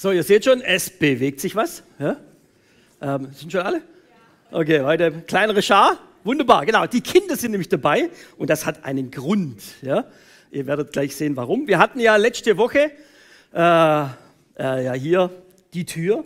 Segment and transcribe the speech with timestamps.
[0.00, 1.82] So, ihr seht schon, es bewegt sich was.
[1.98, 2.18] Ja?
[3.02, 3.82] Ähm, sind schon alle?
[4.52, 5.98] Okay, heute kleinere Schar.
[6.22, 6.86] Wunderbar, genau.
[6.86, 9.60] Die Kinder sind nämlich dabei und das hat einen Grund.
[9.82, 10.06] Ja?
[10.52, 11.66] Ihr werdet gleich sehen, warum.
[11.66, 12.92] Wir hatten ja letzte Woche
[13.52, 15.32] äh, äh, ja hier
[15.74, 16.22] die Tür,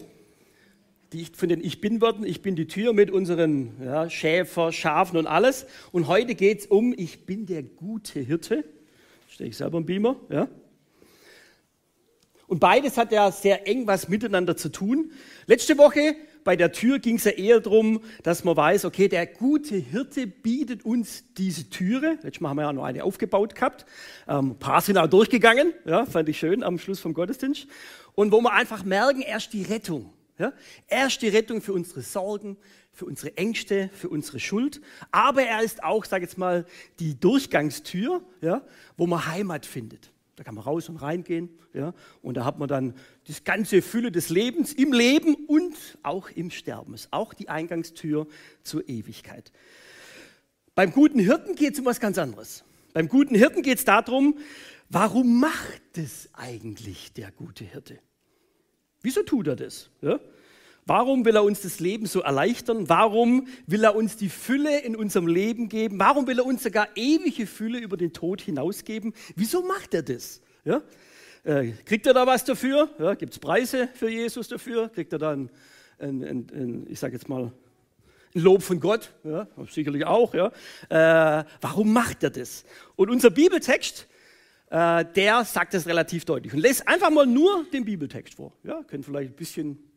[1.14, 2.26] die von den Ich Bin-Worten.
[2.26, 5.64] Ich bin die Tür mit unseren ja, Schäfer, Schafen und alles.
[5.92, 8.66] Und heute geht es um Ich bin der gute Hirte.
[9.28, 10.16] Stehe ich selber im Beamer.
[10.28, 10.46] Ja?
[12.52, 15.10] Und beides hat ja sehr eng was miteinander zu tun.
[15.46, 19.26] Letzte Woche bei der Tür ging es ja eher darum, dass man weiß, okay, der
[19.26, 22.18] gute Hirte bietet uns diese Türe.
[22.20, 23.86] Letztes Mal haben wir ja noch eine aufgebaut gehabt.
[24.28, 27.68] Ähm, ein paar sind auch durchgegangen, ja, fand ich schön am Schluss vom Gottesdienst.
[28.14, 30.12] Und wo wir einfach merken, erst die Rettung.
[30.38, 30.52] Ja?
[30.88, 32.58] Erst die Rettung für unsere Sorgen,
[32.92, 34.82] für unsere Ängste, für unsere Schuld.
[35.10, 36.66] Aber er ist auch, sage ich jetzt mal,
[36.98, 38.60] die Durchgangstür, ja,
[38.98, 40.12] wo man Heimat findet.
[40.42, 41.50] Da kann man raus und reingehen.
[41.72, 41.94] Ja?
[42.20, 42.94] Und da hat man dann
[43.28, 46.94] das ganze Fülle des Lebens im Leben und auch im Sterben.
[46.94, 48.26] Ist auch die Eingangstür
[48.64, 49.52] zur Ewigkeit.
[50.74, 52.64] Beim guten Hirten geht es um was ganz anderes.
[52.92, 54.36] Beim guten Hirten geht es darum,
[54.88, 58.00] warum macht es eigentlich der gute Hirte?
[59.00, 59.90] Wieso tut er das?
[60.00, 60.18] Ja?
[60.84, 62.88] Warum will er uns das Leben so erleichtern?
[62.88, 65.98] Warum will er uns die Fülle in unserem Leben geben?
[66.00, 69.14] Warum will er uns sogar ewige Fülle über den Tod hinausgeben?
[69.36, 70.40] Wieso macht er das?
[70.64, 70.82] Ja?
[71.44, 72.90] Äh, kriegt er da was dafür?
[72.98, 74.88] Ja, Gibt es Preise für Jesus dafür?
[74.88, 75.50] Kriegt er da ein,
[76.00, 77.52] ein, ein, ein ich sage jetzt mal,
[78.34, 79.12] ein Lob von Gott?
[79.22, 80.34] Ja, sicherlich auch.
[80.34, 80.50] Ja?
[80.88, 82.64] Äh, warum macht er das?
[82.96, 84.08] Und unser Bibeltext,
[84.70, 86.52] äh, der sagt das relativ deutlich.
[86.52, 88.52] Und lest einfach mal nur den Bibeltext vor.
[88.64, 89.91] Ja, könnt vielleicht ein bisschen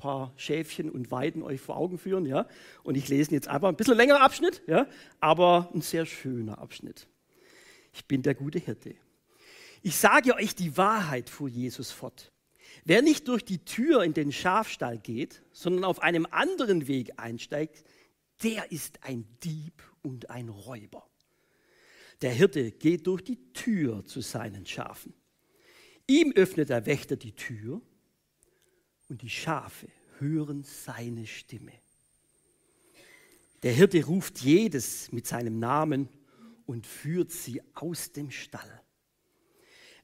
[0.00, 2.48] paar Schäfchen und Weiden euch vor Augen führen, ja.
[2.82, 4.86] Und ich lese jetzt einfach ein bisschen längerer Abschnitt, ja,
[5.20, 7.06] aber ein sehr schöner Abschnitt.
[7.92, 8.94] Ich bin der gute Hirte.
[9.82, 12.32] Ich sage euch die Wahrheit, fuhr Jesus fort.
[12.84, 17.84] Wer nicht durch die Tür in den Schafstall geht, sondern auf einem anderen Weg einsteigt,
[18.42, 21.06] der ist ein Dieb und ein Räuber.
[22.22, 25.12] Der Hirte geht durch die Tür zu seinen Schafen.
[26.06, 27.82] Ihm öffnet der Wächter die Tür
[29.10, 29.88] und die Schafe
[30.18, 31.72] hören seine Stimme.
[33.62, 36.08] Der Hirte ruft jedes mit seinem Namen
[36.64, 38.80] und führt sie aus dem Stall.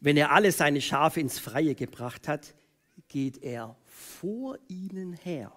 [0.00, 2.55] Wenn er alle seine Schafe ins Freie gebracht hat,
[3.09, 5.56] geht er vor ihnen her.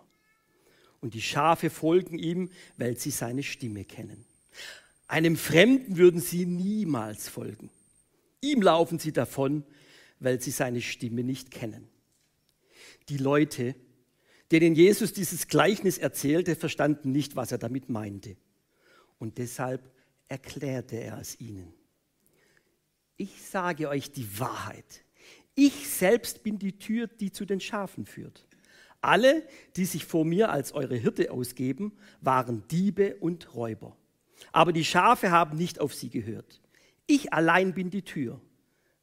[1.01, 4.25] Und die Schafe folgen ihm, weil sie seine Stimme kennen.
[5.07, 7.71] Einem Fremden würden sie niemals folgen.
[8.41, 9.63] Ihm laufen sie davon,
[10.19, 11.89] weil sie seine Stimme nicht kennen.
[13.09, 13.75] Die Leute,
[14.51, 18.37] denen Jesus dieses Gleichnis erzählte, verstanden nicht, was er damit meinte.
[19.17, 19.91] Und deshalb
[20.27, 21.73] erklärte er es ihnen.
[23.17, 25.03] Ich sage euch die Wahrheit.
[25.55, 28.47] Ich selbst bin die Tür, die zu den Schafen führt.
[29.01, 29.43] Alle,
[29.75, 33.97] die sich vor mir als eure Hirte ausgeben, waren Diebe und Räuber.
[34.51, 36.61] Aber die Schafe haben nicht auf sie gehört.
[37.07, 38.39] Ich allein bin die Tür.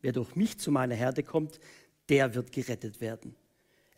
[0.00, 1.60] Wer durch mich zu meiner Herde kommt,
[2.08, 3.34] der wird gerettet werden.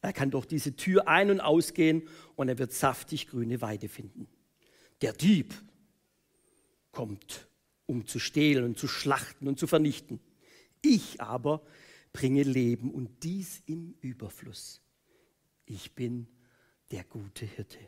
[0.01, 2.03] Er kann durch diese Tür ein- und ausgehen
[2.37, 4.29] und er wird saftig grüne Weide finden.
[5.03, 5.55] Der Dieb
[6.93, 7.49] kommt,
[7.87, 10.21] um zu stehlen und zu schlachten und zu vernichten.
[10.83, 11.63] Ich aber
[12.13, 14.81] bringe Leben und dies im Überfluss.
[15.67, 16.29] Ich bin
[16.91, 17.79] der gute Hirte.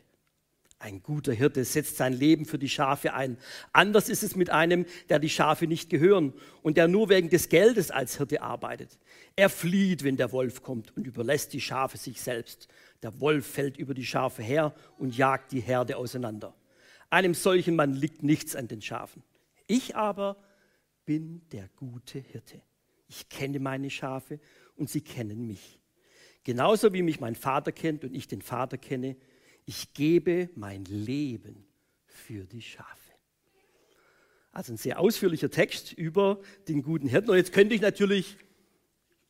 [0.81, 3.37] Ein guter Hirte setzt sein Leben für die Schafe ein.
[3.71, 6.33] Anders ist es mit einem, der die Schafe nicht gehören
[6.63, 8.97] und der nur wegen des Geldes als Hirte arbeitet.
[9.35, 12.67] Er flieht, wenn der Wolf kommt und überlässt die Schafe sich selbst.
[13.03, 16.55] Der Wolf fällt über die Schafe her und jagt die Herde auseinander.
[17.11, 19.21] Einem solchen Mann liegt nichts an den Schafen.
[19.67, 20.35] Ich aber
[21.05, 22.59] bin der gute Hirte.
[23.07, 24.39] Ich kenne meine Schafe
[24.75, 25.79] und sie kennen mich.
[26.43, 29.15] Genauso wie mich mein Vater kennt und ich den Vater kenne,
[29.71, 31.65] ich gebe mein Leben
[32.05, 32.89] für die Schafe.
[34.51, 37.29] Also ein sehr ausführlicher Text über den guten Hirten.
[37.29, 38.35] Und jetzt könnte ich natürlich,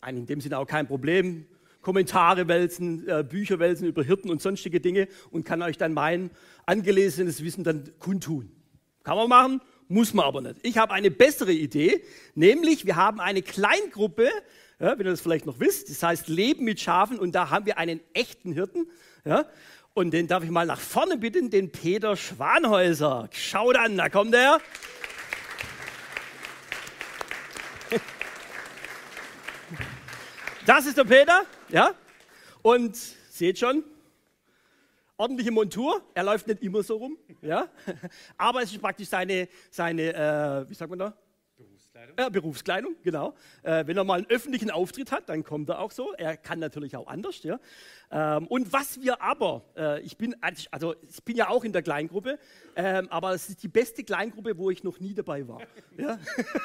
[0.07, 1.45] in dem Sinne auch kein Problem,
[1.81, 6.31] Kommentare wälzen, äh, Bücher wälzen über Hirten und sonstige Dinge und kann euch dann mein
[6.65, 8.51] angelesenes Wissen dann kundtun.
[9.03, 10.55] Kann man machen, muss man aber nicht.
[10.63, 12.03] Ich habe eine bessere Idee,
[12.33, 14.27] nämlich wir haben eine Kleingruppe,
[14.79, 17.67] ja, wenn ihr das vielleicht noch wisst, das heißt Leben mit Schafen und da haben
[17.67, 18.87] wir einen echten Hirten.
[19.23, 19.45] Ja,
[19.93, 23.27] und den darf ich mal nach vorne bitten, den Peter Schwanhäuser.
[23.31, 24.59] Schaut an, da kommt er.
[30.63, 31.95] Das ist der Peter, ja.
[32.61, 33.83] Und seht schon,
[35.17, 36.03] ordentliche Montur.
[36.13, 37.67] Er läuft nicht immer so rum, ja.
[38.37, 41.17] Aber es ist praktisch seine, seine äh, wie sagt man da?
[41.57, 42.15] Berufskleidung.
[42.17, 43.33] Äh, Berufskleidung, genau.
[43.63, 46.13] Äh, wenn er mal einen öffentlichen Auftritt hat, dann kommt er auch so.
[46.13, 47.43] Er kann natürlich auch anders.
[47.43, 47.59] Ja.
[48.11, 50.35] Ähm, und was wir aber, äh, ich bin
[50.71, 52.37] also ich bin ja auch in der Kleingruppe,
[52.75, 55.61] ähm, aber es ist die beste Kleingruppe, wo ich noch nie dabei war.
[55.97, 56.19] Ja.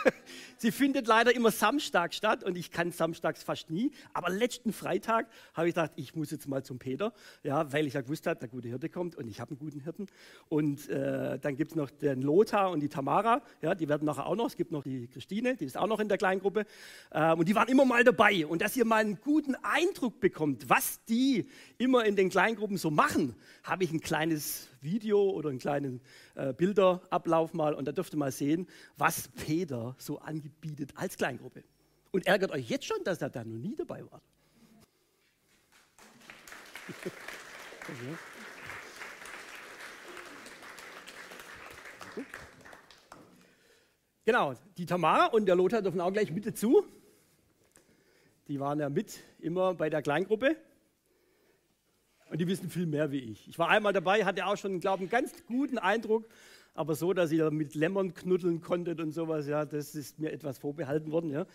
[0.57, 3.93] Sie findet leider immer Samstag statt und ich kann samstags fast nie.
[4.13, 7.13] Aber letzten Freitag habe ich gedacht, ich muss jetzt mal zum Peter,
[7.45, 9.81] ja, weil ich ja gewusst habe, der gute Hirte kommt und ich habe einen guten
[9.81, 10.07] Hirten.
[10.49, 14.27] Und äh, dann gibt es noch den Lothar und die Tamara, ja, die werden nachher
[14.27, 14.47] auch noch.
[14.47, 16.67] Es gibt noch die Christine, die ist auch noch in der Kleingruppe.
[17.13, 18.47] Ähm, und die waren immer mal dabei.
[18.47, 21.36] Und dass ihr mal einen guten Eindruck bekommt, was die
[21.79, 26.01] immer in den Kleingruppen so machen, habe ich ein kleines Video oder einen kleinen
[26.35, 27.75] äh, Bilderablauf mal.
[27.75, 28.67] Und da dürft ihr mal sehen,
[28.97, 31.65] was Peter so angebietet als Kleingruppe.
[32.13, 34.23] Und ärgert euch jetzt schon, dass er da noch nie dabei war.
[44.27, 46.85] Genau, die Tamara und der Lothar dürfen auch gleich mit dazu.
[48.49, 50.57] Die waren ja mit immer bei der Kleingruppe.
[52.31, 53.49] Und die wissen viel mehr wie ich.
[53.49, 56.29] Ich war einmal dabei, hatte auch schon, glaube ich, einen ganz guten Eindruck.
[56.75, 60.59] Aber so, dass ihr mit Lämmern knuddeln konntet und sowas, ja, das ist mir etwas
[60.59, 61.31] vorbehalten worden.
[61.31, 61.47] Ja,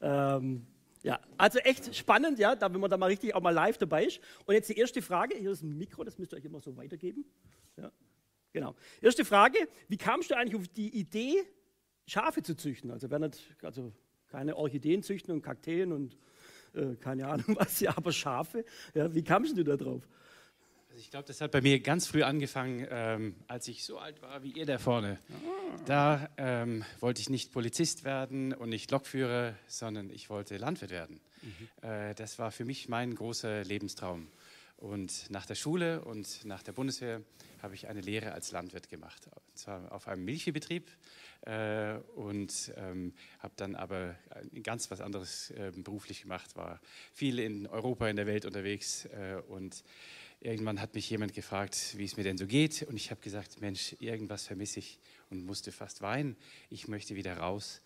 [0.00, 0.66] ähm,
[1.02, 1.20] ja.
[1.36, 4.20] also echt spannend, ja, da, wenn man da mal richtig auch mal live dabei ist.
[4.46, 6.76] Und jetzt die erste Frage, hier ist ein Mikro, das müsst ihr euch immer so
[6.76, 7.26] weitergeben.
[7.76, 7.92] Ja,
[8.52, 8.74] genau.
[9.02, 11.44] Erste Frage, wie kamst du eigentlich auf die Idee,
[12.06, 12.90] Schafe zu züchten.
[12.90, 13.92] Also, nicht, also
[14.28, 16.16] keine Orchideen züchten und Kakteen und
[16.74, 18.64] äh, keine Ahnung was, ja, aber Schafe.
[18.94, 20.02] Ja, wie kamst du da drauf?
[20.90, 24.20] Also ich glaube, das hat bei mir ganz früh angefangen, ähm, als ich so alt
[24.22, 25.18] war wie ihr da vorne.
[25.30, 25.78] Ah.
[25.86, 31.20] Da ähm, wollte ich nicht Polizist werden und nicht Lokführer, sondern ich wollte Landwirt werden.
[31.42, 31.88] Mhm.
[31.88, 34.26] Äh, das war für mich mein großer Lebenstraum.
[34.80, 37.20] Und nach der Schule und nach der Bundeswehr
[37.60, 39.26] habe ich eine Lehre als Landwirt gemacht.
[39.26, 40.90] Und zwar auf einem Milchviehbetrieb
[41.42, 44.16] äh, und ähm, habe dann aber
[44.62, 46.80] ganz was anderes äh, beruflich gemacht, war
[47.12, 49.84] viel in Europa, in der Welt unterwegs äh, und
[50.40, 53.60] irgendwann hat mich jemand gefragt, wie es mir denn so geht und ich habe gesagt,
[53.60, 54.98] Mensch, irgendwas vermisse ich
[55.28, 56.36] und musste fast weinen,
[56.70, 57.82] ich möchte wieder raus.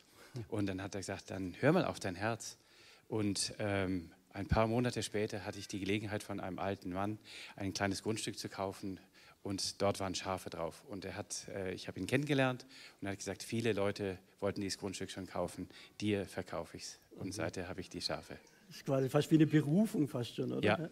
[0.49, 2.59] Und dann hat er gesagt, dann hör mal auf dein Herz.
[3.07, 7.19] Und ähm, ein paar Monate später hatte ich die Gelegenheit von einem alten Mann,
[7.57, 8.99] ein kleines Grundstück zu kaufen
[9.45, 10.83] und dort waren Schafe drauf.
[10.89, 12.67] Und er hat, äh, ich habe ihn kennengelernt
[13.01, 15.69] und er hat gesagt, viele Leute wollten dieses Grundstück schon kaufen,
[16.01, 16.99] dir verkaufe ich es.
[17.13, 17.33] Und mhm.
[17.33, 18.37] seither habe ich die Schafe.
[18.67, 20.67] Das ist quasi fast wie eine Berufung fast schon, oder?
[20.67, 20.89] Ja.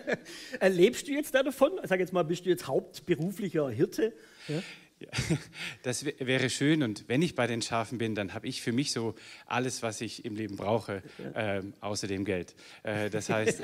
[0.60, 1.80] Erlebst du jetzt da davon?
[1.84, 4.12] Sag jetzt mal, bist du jetzt hauptberuflicher Hirte?
[4.48, 4.62] Ja?
[4.98, 5.08] Ja,
[5.82, 8.92] das wäre schön und wenn ich bei den Schafen bin, dann habe ich für mich
[8.92, 9.14] so
[9.46, 11.02] alles, was ich im Leben brauche,
[11.34, 12.54] äh, außer dem Geld.
[12.82, 13.60] Äh, das heißt,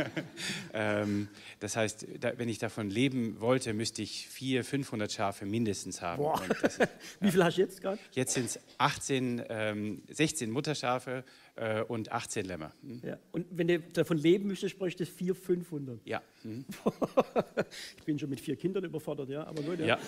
[0.72, 1.28] ähm,
[1.58, 6.24] das heißt da, wenn ich davon leben wollte, müsste ich 400, 500 Schafe mindestens haben.
[6.62, 6.78] Das,
[7.20, 7.98] Wie viel hast du jetzt gerade?
[8.12, 11.24] Jetzt sind es 18, ähm, 16 Mutterschafe
[11.56, 12.72] äh, und 18 Lämmer.
[12.82, 13.00] Hm?
[13.04, 13.18] Ja.
[13.32, 16.00] Und wenn du davon leben müsstest, bräuchtest du 400, 500.
[16.06, 16.22] Ja.
[16.42, 16.64] Hm.
[17.96, 19.78] ich bin schon mit vier Kindern überfordert, ja, aber gut.
[19.78, 19.98] Ja.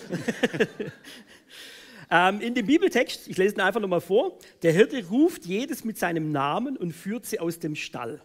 [2.09, 2.29] ja.
[2.29, 5.97] ähm, in dem Bibeltext, ich lese ihn einfach nochmal vor, der Hirte ruft jedes mit
[5.97, 8.21] seinem Namen und führt sie aus dem Stall.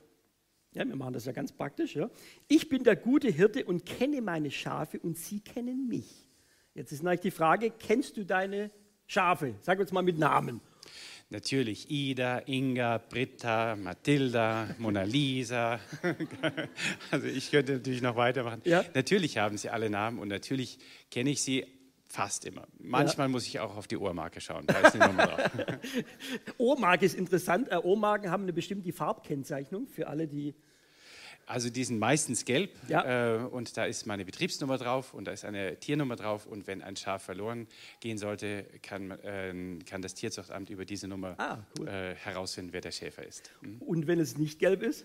[0.74, 1.94] Ja, wir machen das ja ganz praktisch.
[1.96, 2.10] Ja.
[2.48, 6.28] Ich bin der gute Hirte und kenne meine Schafe und sie kennen mich.
[6.74, 8.70] Jetzt ist natürlich die Frage, kennst du deine
[9.06, 9.54] Schafe?
[9.60, 10.62] Sag uns mal mit Namen.
[11.32, 15.80] Natürlich Ida, Inga, Britta, Mathilda, Mona Lisa.
[17.10, 18.60] also ich könnte natürlich noch weitermachen.
[18.64, 18.84] Ja.
[18.92, 20.78] Natürlich haben sie alle Namen und natürlich
[21.10, 21.64] kenne ich sie
[22.06, 22.66] fast immer.
[22.78, 23.30] Manchmal ja.
[23.30, 24.66] muss ich auch auf die Ohrmarke schauen.
[24.66, 24.94] Da ist
[26.58, 27.72] Ohrmarke ist interessant.
[27.72, 30.54] Äh, Ohrmarken haben eine bestimmte Farbkennzeichnung für alle, die
[31.46, 33.36] also die sind meistens gelb ja.
[33.36, 36.82] äh, und da ist meine Betriebsnummer drauf und da ist eine Tiernummer drauf und wenn
[36.82, 37.66] ein Schaf verloren
[38.00, 41.88] gehen sollte, kann, äh, kann das Tierzuchtamt über diese Nummer ah, cool.
[41.88, 43.50] äh, herausfinden, wer der Schäfer ist.
[43.60, 43.78] Mhm.
[43.82, 45.04] Und wenn es nicht gelb ist?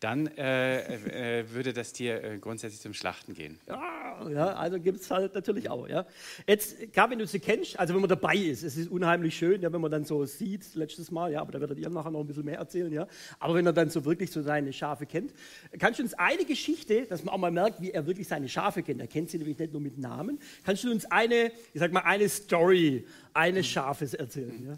[0.00, 3.58] Dann äh, äh, würde das Tier äh, grundsätzlich zum Schlachten gehen.
[3.66, 5.88] Ja, ja also gibt es halt natürlich auch.
[5.88, 6.06] Ja.
[6.46, 9.60] Jetzt, klar, wenn du sie kennst, also wenn man dabei ist, es ist unheimlich schön,
[9.60, 12.20] ja, wenn man dann so sieht, letztes Mal, ja, aber da werdet ihr nachher noch
[12.20, 13.06] ein bisschen mehr erzählen, ja.
[13.38, 15.32] Aber wenn er dann so wirklich so seine Schafe kennt,
[15.78, 18.82] kannst du uns eine Geschichte, dass man auch mal merkt, wie er wirklich seine Schafe
[18.82, 19.00] kennt.
[19.00, 20.38] Er kennt sie nämlich nicht nur mit Namen.
[20.64, 24.66] Kannst du uns eine, ich sag mal, eine Story eines Schafes erzählen?
[24.66, 24.76] Ja?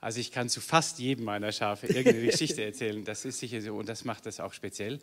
[0.00, 3.04] Also ich kann zu fast jedem meiner Schafe irgendeine Geschichte erzählen.
[3.04, 4.98] Das ist sicher so und das macht das auch speziell.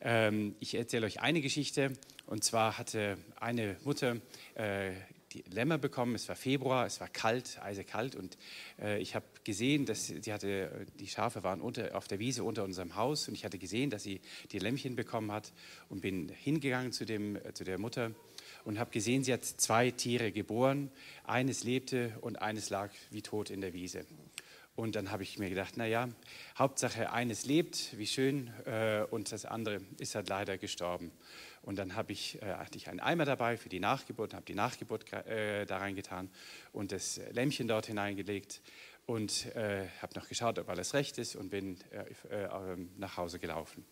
[0.00, 1.92] Ähm, ich erzähle euch eine Geschichte
[2.26, 4.16] und zwar hatte eine Mutter
[4.54, 4.92] äh,
[5.32, 6.14] die Lämmer bekommen.
[6.14, 8.36] Es war Februar, es war kalt, eisekalt und
[8.78, 12.64] äh, ich habe gesehen, dass sie hatte, die Schafe waren unter, auf der Wiese unter
[12.64, 14.20] unserem Haus und ich hatte gesehen, dass sie
[14.52, 15.52] die Lämmchen bekommen hat
[15.88, 18.12] und bin hingegangen zu, dem, äh, zu der Mutter
[18.64, 20.90] und habe gesehen, sie hat zwei Tiere geboren.
[21.24, 24.06] Eines lebte und eines lag wie tot in der Wiese.
[24.76, 26.08] Und dann habe ich mir gedacht, naja,
[26.58, 31.12] Hauptsache eines lebt, wie schön, äh, und das andere ist halt leider gestorben.
[31.62, 35.12] Und dann ich, äh, hatte ich einen Eimer dabei für die Nachgeburt, habe die Nachgeburt
[35.12, 36.28] äh, da reingetan
[36.72, 38.60] und das Lämmchen dort hineingelegt
[39.06, 41.78] und äh, habe noch geschaut, ob alles recht ist und bin
[42.30, 43.84] äh, äh, nach Hause gelaufen.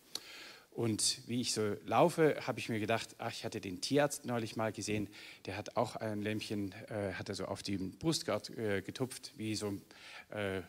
[0.73, 4.55] Und wie ich so laufe, habe ich mir gedacht, ach, ich hatte den Tierarzt neulich
[4.55, 5.07] mal gesehen,
[5.45, 9.55] der hat auch ein Lämmchen, äh, hat er so auf die Brustgurt äh, getupft, wie
[9.55, 9.77] so
[10.31, 10.63] äh, äh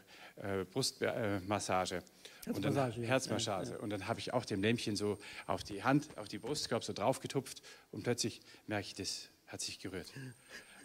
[0.71, 2.03] Brustmassage.
[2.47, 3.07] Und dann, Herzmassage.
[3.07, 3.71] Herzmassage.
[3.71, 3.77] Ja.
[3.79, 6.93] Und dann habe ich auch dem Lämmchen so auf die Hand, auf die Brustkorb so
[6.93, 10.13] drauf getupft und plötzlich merke ich, das hat sich gerührt.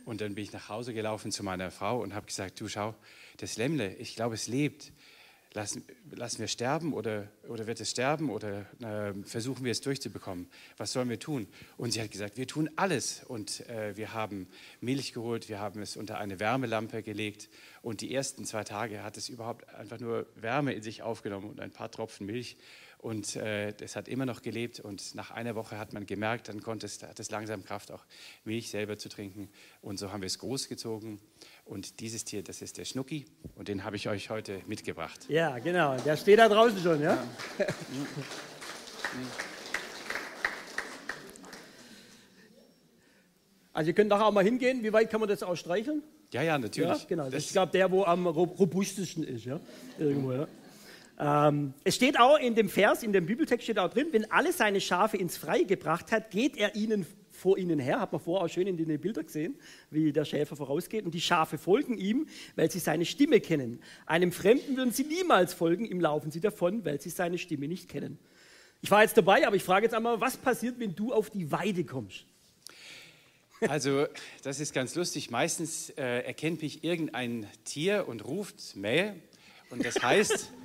[0.05, 2.95] Und dann bin ich nach Hause gelaufen zu meiner Frau und habe gesagt, du schau,
[3.37, 4.93] das Lämmle, ich glaube, es lebt
[5.53, 10.47] lassen, lassen wir sterben oder, oder wird es sterben oder äh, versuchen wir es durchzubekommen?
[10.77, 11.47] Was sollen wir tun?
[11.77, 13.23] Und sie hat gesagt, wir tun alles.
[13.27, 14.47] Und äh, wir haben
[14.81, 17.49] Milch geholt, wir haben es unter eine Wärmelampe gelegt
[17.81, 21.59] und die ersten zwei Tage hat es überhaupt einfach nur Wärme in sich aufgenommen und
[21.59, 22.57] ein paar Tropfen Milch.
[22.99, 26.61] Und äh, es hat immer noch gelebt und nach einer Woche hat man gemerkt, dann
[26.61, 28.03] konnte es, hat es langsam Kraft, auch
[28.43, 29.49] Milch selber zu trinken.
[29.81, 31.21] Und so haben wir es großgezogen.
[31.69, 35.27] Und dieses Tier, das ist der Schnucki und den habe ich euch heute mitgebracht.
[35.29, 35.95] Ja, genau.
[35.97, 37.23] Der steht da draußen schon, ja?
[37.59, 37.65] ja.
[43.71, 44.81] Also ihr könnt nachher auch mal hingehen.
[44.81, 46.01] Wie weit kann man das auch streicheln?
[46.33, 47.03] Ja, ja, natürlich.
[47.03, 47.23] Ja, genau.
[47.25, 49.59] Das, das ist, glaube der, wo am robustesten ist, ja?
[49.99, 50.47] Irgendwo, ja.
[51.19, 54.53] Ähm, es steht auch in dem Vers, in dem Bibeltext steht auch drin, wenn alle
[54.53, 57.05] seine Schafe ins Freie gebracht hat, geht er ihnen
[57.39, 59.55] vor ihnen her, hat man vorher auch schön in den Bildern gesehen,
[59.89, 61.05] wie der Schäfer vorausgeht.
[61.05, 63.81] Und die Schafe folgen ihm, weil sie seine Stimme kennen.
[64.05, 67.89] Einem Fremden würden sie niemals folgen, ihm laufen sie davon, weil sie seine Stimme nicht
[67.89, 68.19] kennen.
[68.81, 71.51] Ich war jetzt dabei, aber ich frage jetzt einmal, was passiert, wenn du auf die
[71.51, 72.25] Weide kommst?
[73.67, 74.07] Also,
[74.43, 75.31] das ist ganz lustig.
[75.31, 79.13] Meistens äh, erkennt mich irgendein Tier und ruft Mäh.
[79.69, 80.51] Und das heißt,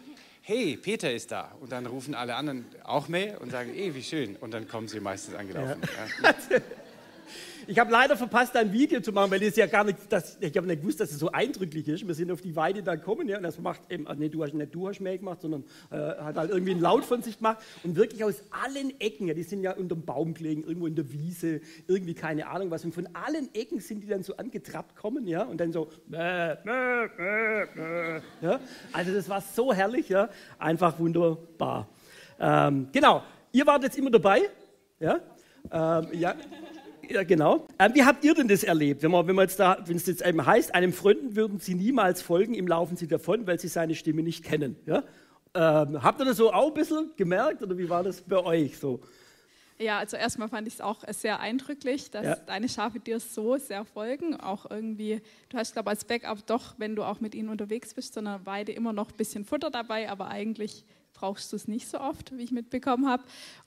[0.46, 1.52] hey, Peter ist da.
[1.60, 4.36] Und dann rufen alle anderen auch mehr und sagen, ey, wie schön.
[4.36, 5.80] Und dann kommen sie meistens angelaufen.
[6.22, 6.30] Ja.
[6.52, 6.60] Ja.
[7.66, 10.56] Ich habe leider verpasst, ein Video zu machen, weil das ja gar nicht, das, ich
[10.56, 12.06] habe nicht gewusst, dass es so eindrücklich ist.
[12.06, 14.42] Wir sind auf die Weide da gekommen, ja, und das macht eben, also nee, du
[14.42, 17.38] hast nicht du hast mehr gemacht, sondern äh, hat halt irgendwie einen Laut von sich
[17.38, 20.86] gemacht und wirklich aus allen Ecken, ja, die sind ja unter dem Baum gelegen, irgendwo
[20.86, 24.36] in der Wiese, irgendwie keine Ahnung was, und von allen Ecken sind die dann so
[24.36, 28.60] angetrappt kommen, ja, und dann so, äh, äh, äh, ja,
[28.92, 30.28] also das war so herrlich, ja,
[30.58, 31.88] einfach wunderbar.
[32.38, 34.42] Ähm, genau, ihr wart jetzt immer dabei,
[35.00, 35.20] ja,
[35.72, 36.34] ähm, ja.
[37.10, 37.66] Ja, genau.
[37.78, 39.02] Ähm, wie habt ihr denn das erlebt?
[39.02, 41.74] Wenn, man, wenn, man jetzt da, wenn es jetzt eben heißt, einem Freunden würden sie
[41.74, 44.76] niemals folgen, ihm laufen sie davon, weil sie seine Stimme nicht kennen.
[44.86, 45.02] Ja?
[45.54, 48.78] Ähm, habt ihr das so auch ein bisschen gemerkt oder wie war das bei euch
[48.78, 49.00] so?
[49.78, 52.36] Ja, also erstmal fand ich es auch sehr eindrücklich, dass ja.
[52.46, 54.38] deine Schafe dir so sehr folgen.
[54.38, 57.92] Auch irgendwie, du hast, glaube ich, als Backup doch, wenn du auch mit ihnen unterwegs
[57.94, 60.84] bist, so eine Weide immer noch ein bisschen Futter dabei, aber eigentlich
[61.24, 63.22] brauchst du es nicht so oft, wie ich mitbekommen habe.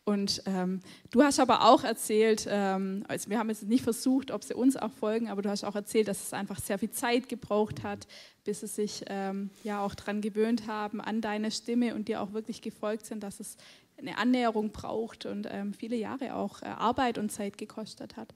[0.05, 4.43] Und ähm, du hast aber auch erzählt, ähm, also wir haben jetzt nicht versucht, ob
[4.43, 7.27] sie uns auch folgen, aber du hast auch erzählt, dass es einfach sehr viel Zeit
[7.27, 8.07] gebraucht hat,
[8.43, 12.31] bis sie sich ähm, ja auch daran gewöhnt haben, an deine Stimme und dir auch
[12.33, 13.57] wirklich gefolgt sind, dass es
[13.97, 18.35] eine Annäherung braucht und ähm, viele Jahre auch äh, Arbeit und Zeit gekostet hat.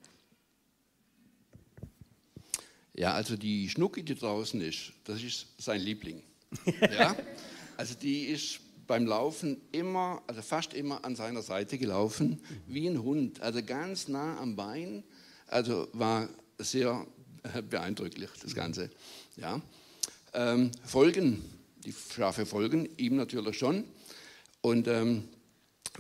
[2.96, 6.24] Ja, also die Schnucki, die draußen ist, das ist sein Liebling.
[6.82, 7.16] Ja?
[7.78, 13.02] Also die ist beim Laufen immer, also fast immer an seiner Seite gelaufen, wie ein
[13.02, 15.04] Hund, also ganz nah am Bein.
[15.48, 17.06] Also war sehr
[17.44, 18.90] äh, beeindrucklich, das Ganze.
[19.38, 19.62] Ja.
[20.34, 21.44] Ähm, folgen,
[21.86, 23.84] die Schafe folgen ihm natürlich schon.
[24.62, 25.28] Und ähm,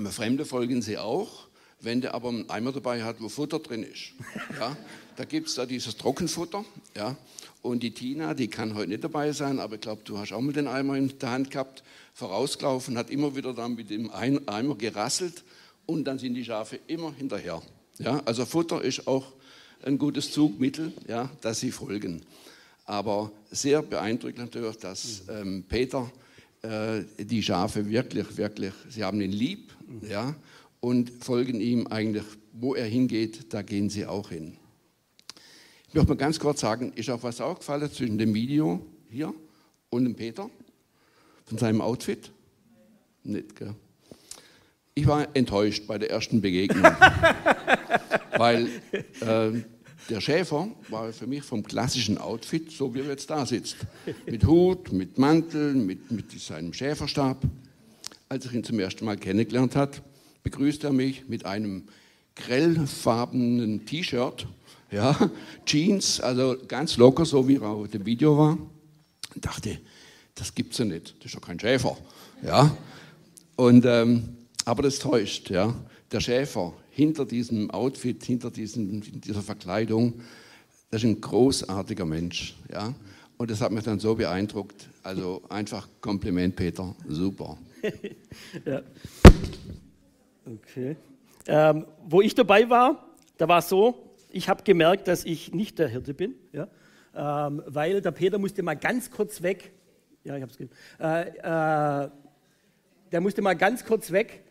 [0.10, 1.48] Fremde folgen sie auch,
[1.80, 4.14] wenn der aber einen Eimer dabei hat, wo Futter drin ist.
[4.60, 4.78] Ja.
[5.18, 6.64] Da gibt es da dieses Trockenfutter.
[6.96, 7.18] Ja.
[7.62, 10.42] Und die Tina, die kann heute nicht dabei sein, aber ich glaube, du hast auch
[10.42, 14.76] mal den Eimer in der Hand gehabt vorausgelaufen, hat immer wieder dann mit dem Eimer
[14.76, 15.44] gerasselt
[15.86, 17.62] und dann sind die Schafe immer hinterher.
[18.00, 19.34] Ja, also Futter ist auch
[19.84, 22.24] ein gutes Zugmittel, ja, dass sie folgen.
[22.86, 26.12] Aber sehr beeindruckend natürlich, dass ähm, Peter
[26.64, 29.72] äh, die Schafe wirklich, wirklich, sie haben ihn lieb
[30.08, 30.36] ja,
[30.80, 34.58] und folgen ihm eigentlich, wo er hingeht, da gehen sie auch hin.
[35.92, 39.34] Ich möchte mal ganz kurz sagen, ist auch was aufgefallen zwischen dem Video hier
[39.90, 40.50] und dem Peter?
[41.52, 42.32] von seinem Outfit?
[43.26, 43.76] Nicht, gell?
[44.94, 46.84] Ich war enttäuscht bei der ersten Begegnung,
[48.38, 48.68] weil
[49.20, 49.52] äh,
[50.10, 53.76] der Schäfer war für mich vom klassischen Outfit, so wie er jetzt da sitzt.
[54.26, 57.44] Mit Hut, mit Mantel, mit, mit seinem Schäferstab.
[58.30, 60.02] Als ich ihn zum ersten Mal kennengelernt hat,
[60.44, 61.84] begrüßte er mich mit einem
[62.38, 64.48] grellfarbenen T-Shirt,
[64.92, 65.16] ja,
[65.66, 68.58] Jeans, also ganz locker, so wie er auf dem Video war.
[69.34, 69.80] Und dachte,
[70.36, 71.98] das gibt es ja nicht, das ist ja kein Schäfer.
[72.44, 72.76] Ja?
[73.56, 75.50] Und, ähm, aber das täuscht.
[75.50, 75.74] Ja?
[76.12, 80.22] Der Schäfer hinter diesem Outfit, hinter diesem, dieser Verkleidung,
[80.90, 82.56] das ist ein großartiger Mensch.
[82.72, 82.94] Ja?
[83.38, 84.90] Und das hat mich dann so beeindruckt.
[85.04, 87.58] Also einfach Kompliment, Peter, super.
[88.66, 88.82] ja.
[90.46, 90.98] Okay.
[91.48, 93.08] Ähm, wo ich dabei war,
[93.38, 96.68] da war es so, ich habe gemerkt, dass ich nicht der Hirte bin, ja?
[97.14, 99.74] Ähm, weil der Peter musste mal ganz kurz weg.
[100.24, 102.10] Ja, ich habe es äh, äh,
[103.12, 104.44] Der musste mal ganz kurz weg,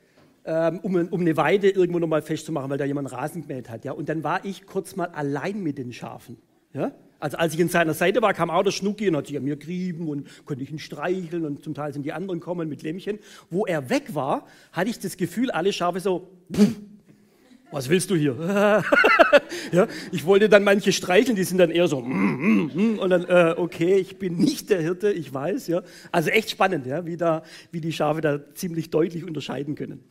[0.44, 3.84] ähm, um, um, eine Weide irgendwo nochmal festzumachen, weil da jemand Rasen gemäht hat.
[3.84, 3.92] Ja?
[3.92, 6.36] Und dann war ich kurz mal allein mit den Schafen.
[6.74, 6.92] Ja?
[7.18, 9.44] Also als ich in seiner Seite war, kam auch der Schnucki und hat sich an
[9.44, 12.82] mir gerieben und konnte ich ihn streicheln und zum Teil sind die anderen kommen mit
[12.82, 13.18] Lämmchen.
[13.50, 16.28] Wo er weg war, hatte ich das Gefühl, alle Schafe so,
[17.70, 18.36] was willst du hier?
[19.72, 23.10] ja, ich wollte dann manche streicheln, die sind dann eher so, mm, mm, mm, und
[23.10, 25.68] dann, äh, okay, ich bin nicht der Hirte, ich weiß.
[25.68, 25.82] Ja.
[26.10, 30.04] Also echt spannend, ja, wie, da, wie die Schafe da ziemlich deutlich unterscheiden können.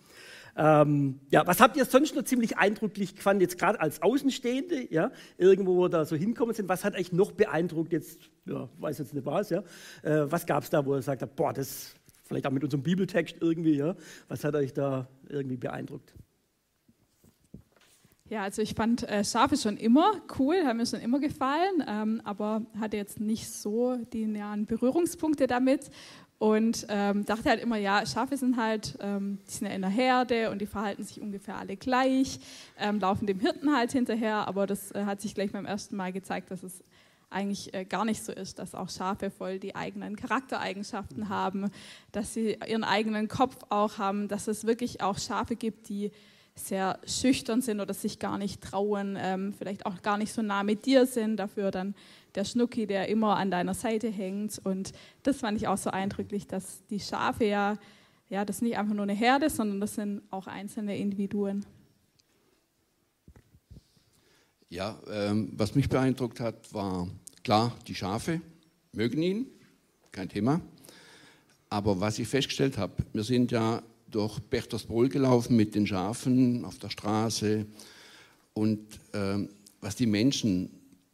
[0.55, 5.11] Ähm, ja, was habt ihr sonst noch ziemlich eindrücklich gefunden, jetzt gerade als Außenstehende, ja,
[5.37, 8.97] irgendwo wo wir da so hinkommen sind, was hat euch noch beeindruckt, jetzt, ja, weiß
[8.97, 9.59] jetzt nicht was, ja,
[10.01, 13.37] äh, was gab es da, wo ihr sagt, boah, das, vielleicht auch mit unserem Bibeltext
[13.39, 13.95] irgendwie, ja,
[14.27, 16.13] was hat euch da irgendwie beeindruckt?
[18.29, 22.21] Ja, also ich fand äh, Schafe schon immer cool, haben mir schon immer gefallen, ähm,
[22.23, 25.89] aber hatte jetzt nicht so die nahen Berührungspunkte damit.
[26.37, 29.89] Und ähm, dachte halt immer, ja, Schafe sind halt, ähm, die sind ja in der
[29.89, 32.39] Herde und die verhalten sich ungefähr alle gleich,
[32.77, 36.13] ähm, laufen dem Hirten halt hinterher, aber das äh, hat sich gleich beim ersten Mal
[36.13, 36.83] gezeigt, dass es
[37.29, 41.71] eigentlich äh, gar nicht so ist, dass auch Schafe voll die eigenen Charaktereigenschaften haben,
[42.13, 46.11] dass sie ihren eigenen Kopf auch haben, dass es wirklich auch Schafe gibt, die
[46.59, 50.63] sehr schüchtern sind oder sich gar nicht trauen, ähm, vielleicht auch gar nicht so nah
[50.63, 51.95] mit dir sind, dafür dann
[52.35, 54.59] der Schnucki, der immer an deiner Seite hängt.
[54.63, 54.91] Und
[55.23, 57.77] das fand ich auch so eindrücklich, dass die Schafe ja,
[58.29, 61.65] ja, das ist nicht einfach nur eine Herde, sondern das sind auch einzelne Individuen.
[64.69, 67.07] Ja, ähm, was mich beeindruckt hat, war
[67.43, 68.39] klar, die Schafe
[68.91, 69.47] mögen ihn,
[70.11, 70.61] kein Thema.
[71.69, 76.77] Aber was ich festgestellt habe, wir sind ja durch Berchtesgaden gelaufen mit den Schafen auf
[76.77, 77.65] der Straße
[78.53, 78.79] und
[79.13, 79.49] ähm,
[79.81, 80.69] was die Menschen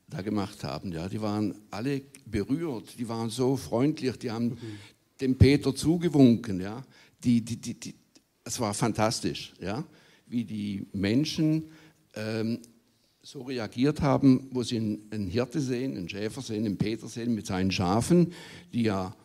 [0.07, 0.91] da gemacht haben.
[0.91, 4.57] Ja, die waren alle berührt, die waren so freundlich, die haben mhm.
[5.21, 6.61] dem Peter zugewunken.
[6.61, 6.83] Ja,
[7.23, 7.95] die, die, die, die,
[8.43, 9.83] es war fantastisch, ja,
[10.27, 11.65] wie die Menschen
[12.13, 12.59] ähm,
[13.21, 17.47] so reagiert haben, wo sie einen Hirte sehen, einen Schäfer sehen, einen Peter sehen mit
[17.47, 18.33] seinen Schafen,
[18.71, 19.15] die ja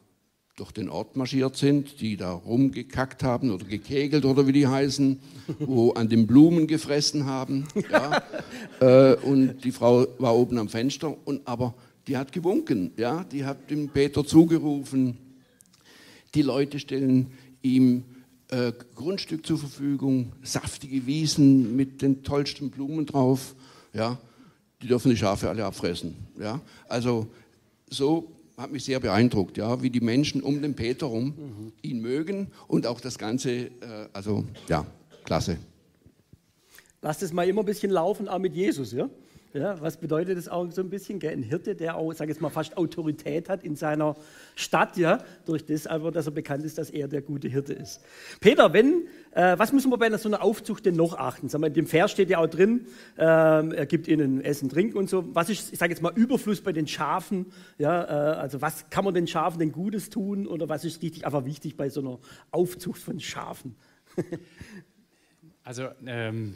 [0.61, 5.19] durch den Ort marschiert sind, die da rumgekackt haben oder gekegelt oder wie die heißen,
[5.59, 7.67] wo an den Blumen gefressen haben.
[7.91, 8.23] Ja.
[8.81, 11.73] äh, und die Frau war oben am Fenster, und, aber
[12.07, 15.17] die hat gewunken, ja, die hat dem Peter zugerufen.
[16.35, 17.29] Die Leute stellen
[17.63, 18.05] ihm
[18.49, 23.55] äh, Grundstück zur Verfügung, saftige Wiesen mit den tollsten Blumen drauf.
[23.95, 24.19] Ja.
[24.83, 26.17] Die dürfen die Schafe alle abfressen.
[26.39, 26.61] Ja.
[26.87, 27.29] Also
[27.89, 31.73] so hat mich sehr beeindruckt, ja, wie die Menschen um den Peter rum mhm.
[31.83, 33.71] ihn mögen und auch das Ganze, äh,
[34.13, 34.87] also ja,
[35.25, 35.57] klasse.
[37.03, 39.09] Lass es mal immer ein bisschen laufen, auch mit Jesus, ja?
[39.53, 41.19] Ja, was bedeutet das auch so ein bisschen?
[41.19, 41.33] Gell?
[41.33, 44.15] Ein Hirte, der auch, sage jetzt mal, fast Autorität hat in seiner
[44.55, 48.01] Stadt, ja, durch das einfach, dass er bekannt ist, dass er der gute Hirte ist.
[48.41, 51.49] Peter, wenn, äh, was müssen wir bei so einer Aufzucht denn noch achten?
[51.49, 52.87] Sag mal, in dem Vers steht ja auch drin,
[53.19, 55.35] äh, er gibt ihnen Essen, Trinken und so.
[55.35, 57.47] Was ist, ich sage jetzt mal, Überfluss bei den Schafen?
[57.77, 61.27] Ja, äh, also was kann man den Schafen denn Gutes tun oder was ist richtig
[61.27, 62.21] einfach wichtig bei so einer
[62.53, 63.75] Aufzucht von Schafen?
[65.63, 66.55] Also ähm,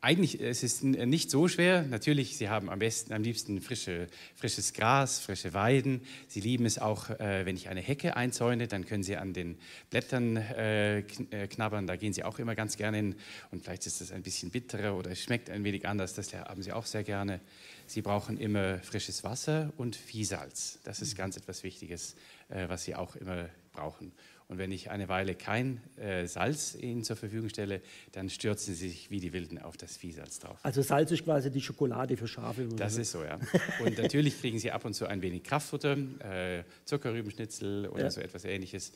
[0.00, 1.82] eigentlich es ist es nicht so schwer.
[1.82, 6.02] Natürlich, Sie haben am besten, am liebsten frische, frisches Gras, frische Weiden.
[6.28, 9.58] Sie lieben es auch, äh, wenn ich eine Hecke einzäune, dann können Sie an den
[9.90, 11.02] Blättern äh, äh,
[11.48, 11.88] knabbern.
[11.88, 13.16] Da gehen Sie auch immer ganz gerne hin.
[13.50, 16.14] Und vielleicht ist es ein bisschen bitterer oder es schmeckt ein wenig anders.
[16.14, 17.40] Das haben Sie auch sehr gerne.
[17.86, 20.78] Sie brauchen immer frisches Wasser und Viehsalz.
[20.84, 22.14] Das ist ganz etwas Wichtiges,
[22.48, 24.12] äh, was Sie auch immer brauchen.
[24.48, 27.80] Und wenn ich eine Weile kein äh, Salz ihnen zur Verfügung stelle,
[28.12, 30.58] dann stürzen sie sich wie die Wilden auf das Viehsalz drauf.
[30.62, 32.66] Also Salz ist quasi die Schokolade für Schafe.
[32.76, 33.38] Das ist so, ja.
[33.84, 38.10] Und natürlich kriegen sie ab und zu ein wenig Kraftfutter, äh, Zuckerrübenschnitzel oder ja.
[38.10, 38.92] so etwas ähnliches.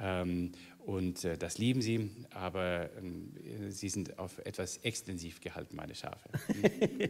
[0.00, 0.52] Ähm,
[0.84, 3.32] und äh, das lieben sie, aber ähm,
[3.68, 6.28] sie sind auf etwas extensiv gehalten, meine Schafe.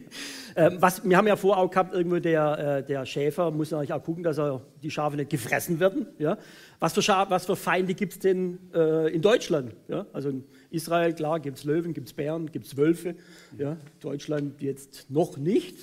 [0.55, 3.93] ähm, was, wir haben ja vorher auch gehabt, irgendwo der, äh, der Schäfer muss natürlich
[3.93, 6.05] auch gucken, dass er, die Schafe nicht gefressen werden.
[6.19, 6.37] Ja?
[6.79, 9.73] Was, für Schaf, was für Feinde gibt es denn äh, in Deutschland?
[9.87, 10.05] Ja?
[10.13, 13.15] Also in Israel, klar, gibt es Löwen, gibt es Bären, gibt es Wölfe.
[13.57, 13.77] Ja?
[14.01, 15.77] Deutschland jetzt noch nicht.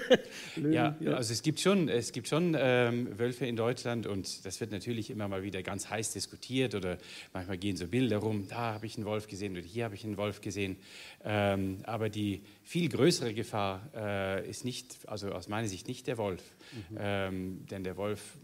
[0.70, 4.72] ja, also es gibt schon, es gibt schon ähm, Wölfe in Deutschland und das wird
[4.72, 6.98] natürlich immer mal wieder ganz heiß diskutiert oder
[7.32, 10.04] manchmal gehen so Bilder rum, da habe ich einen Wolf gesehen oder hier habe ich
[10.04, 10.76] einen Wolf gesehen.
[11.24, 16.18] Ähm, aber die viel größere Gefahr äh, ist nicht, also aus meiner Sicht nicht der
[16.18, 16.42] Wolf.
[16.72, 16.96] Mhm.
[16.98, 18.38] Ähm, denn der Wolf,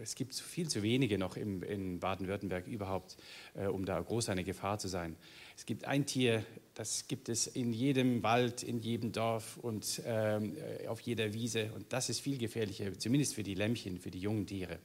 [0.00, 3.16] es gibt viel zu wenige noch im, in Baden-Württemberg überhaupt,
[3.54, 5.16] äh, um da groß eine Gefahr zu sein.
[5.56, 10.56] Es gibt ein Tier, das gibt es in jedem Wald, in jedem Dorf und ähm,
[10.56, 11.72] äh, auf jeder Wiese.
[11.74, 14.78] Und das ist viel gefährlicher, zumindest für die Lämmchen, für die jungen Tiere.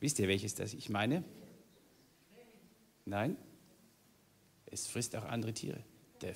[0.00, 1.24] Wisst ihr, welches das ich meine?
[3.04, 3.36] Nein?
[4.66, 5.80] Es frisst auch andere Tiere.
[6.22, 6.34] Der,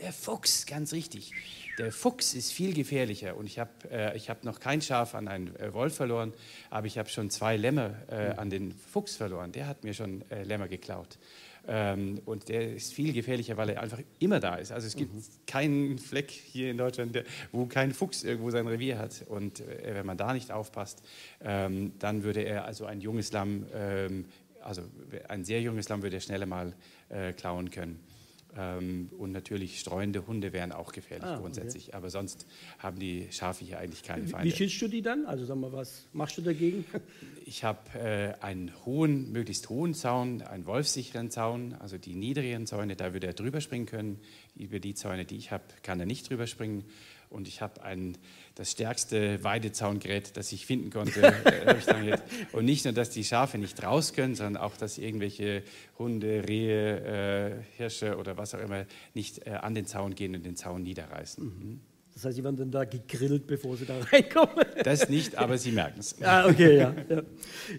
[0.00, 1.32] der Fuchs, ganz richtig.
[1.78, 3.36] Der Fuchs ist viel gefährlicher.
[3.36, 6.32] Und ich habe äh, hab noch kein Schaf an einen äh, Wolf verloren,
[6.70, 9.52] aber ich habe schon zwei Lämmer äh, an den Fuchs verloren.
[9.52, 11.18] Der hat mir schon äh, Lämmer geklaut.
[11.66, 14.72] Ähm, und der ist viel gefährlicher, weil er einfach immer da ist.
[14.72, 15.22] Also es gibt mhm.
[15.46, 19.24] keinen Fleck hier in Deutschland, der, wo kein Fuchs irgendwo sein Revier hat.
[19.28, 21.02] Und äh, wenn man da nicht aufpasst,
[21.42, 24.26] ähm, dann würde er also ein junges Lamm, ähm,
[24.62, 24.82] also
[25.28, 26.74] ein sehr junges Lamm würde er schneller mal
[27.08, 28.00] äh, klauen können.
[28.56, 31.88] Ähm, und natürlich streuende Hunde wären auch gefährlich ah, grundsätzlich.
[31.88, 31.96] Okay.
[31.96, 32.46] Aber sonst
[32.78, 34.48] haben die Schafe hier eigentlich keine Feinde.
[34.48, 35.26] Wie schützt du die dann?
[35.26, 36.84] Also sag mal, was machst du dagegen?
[37.46, 41.74] Ich habe äh, einen hohen, möglichst hohen Zaun, einen wolfsicheren Zaun.
[41.78, 44.18] Also die niedrigen Zäune, da würde er drüber springen können.
[44.56, 46.84] Über die Zäune, die ich habe, kann er nicht drüber springen
[47.30, 47.80] und ich habe
[48.54, 51.22] das stärkste Weidezaungerät, das ich finden konnte.
[51.22, 52.18] Äh,
[52.52, 55.62] und nicht nur, dass die Schafe nicht raus können, sondern auch, dass irgendwelche
[55.98, 60.44] Hunde, Rehe, äh, Hirsche oder was auch immer nicht äh, an den Zaun gehen und
[60.44, 61.44] den Zaun niederreißen.
[61.44, 61.80] Mhm.
[62.14, 64.64] Das heißt, sie werden dann da gegrillt, bevor sie da reinkommen.
[64.84, 66.14] Das nicht, aber sie merken es.
[66.22, 67.22] Ah, okay, ja, ja,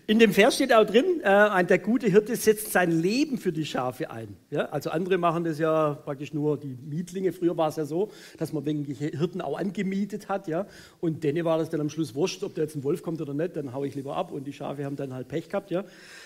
[0.07, 3.65] In dem Vers steht auch drin, äh, der gute Hirte setzt sein Leben für die
[3.65, 4.35] Schafe ein.
[4.49, 4.65] Ja?
[4.65, 7.31] Also andere machen das ja praktisch nur die Mietlinge.
[7.31, 10.49] Früher war es ja so, dass man wegen Hirten auch angemietet hat.
[10.49, 10.67] Ja?
[10.99, 13.33] Und denen war das dann am Schluss wurscht, ob da jetzt ein Wolf kommt oder
[13.33, 14.33] nicht, dann haue ich lieber ab.
[14.33, 15.71] Und die Schafe haben dann halt Pech gehabt.
[15.71, 15.85] Ja?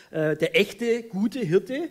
[0.09, 1.89] Äh, der echte, gute Hirte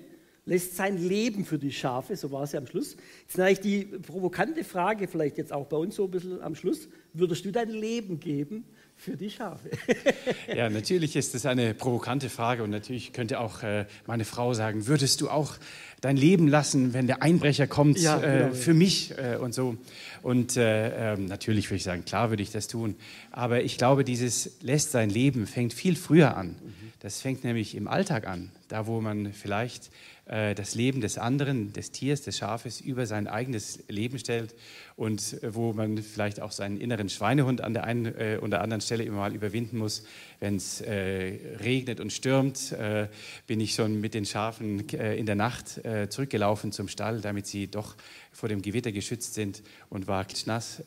[0.48, 2.96] lässt sein Leben für die Schafe, so war es ja am Schluss.
[3.26, 6.88] Jetzt eigentlich die provokante Frage, vielleicht jetzt auch bei uns so ein bisschen am Schluss,
[7.12, 8.64] würdest du dein Leben geben
[8.96, 9.70] für die Schafe?
[10.56, 14.86] ja, natürlich ist das eine provokante Frage und natürlich könnte auch äh, meine Frau sagen,
[14.86, 15.56] würdest du auch
[16.00, 19.76] dein Leben lassen, wenn der Einbrecher kommt, ja, äh, genau, für mich äh, und so.
[20.22, 22.96] Und äh, ähm, natürlich würde ich sagen, klar würde ich das tun.
[23.30, 26.48] Aber ich glaube, dieses lässt sein Leben fängt viel früher an.
[26.48, 26.92] Mhm.
[27.00, 29.90] Das fängt nämlich im Alltag an, da wo man vielleicht
[30.28, 34.54] äh, das Leben des anderen, des Tiers, des Schafes über sein eigenes Leben stellt
[34.96, 38.80] und äh, wo man vielleicht auch seinen inneren Schweinehund an der einen äh, oder anderen
[38.80, 40.04] Stelle immer mal überwinden muss.
[40.40, 43.08] Wenn es äh, regnet und stürmt, äh,
[43.46, 47.66] bin ich schon mit den Schafen äh, in der Nacht zurückgelaufen zum Stall, damit sie
[47.66, 47.96] doch
[48.32, 50.82] vor dem Gewitter geschützt sind und war nass.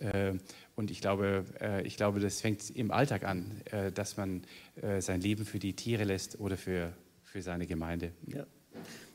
[0.75, 1.45] Und ich glaube,
[1.83, 3.61] ich glaube, das fängt im Alltag an,
[3.93, 4.43] dass man
[4.99, 8.11] sein Leben für die Tiere lässt oder für, für seine Gemeinde.
[8.27, 8.45] Ja.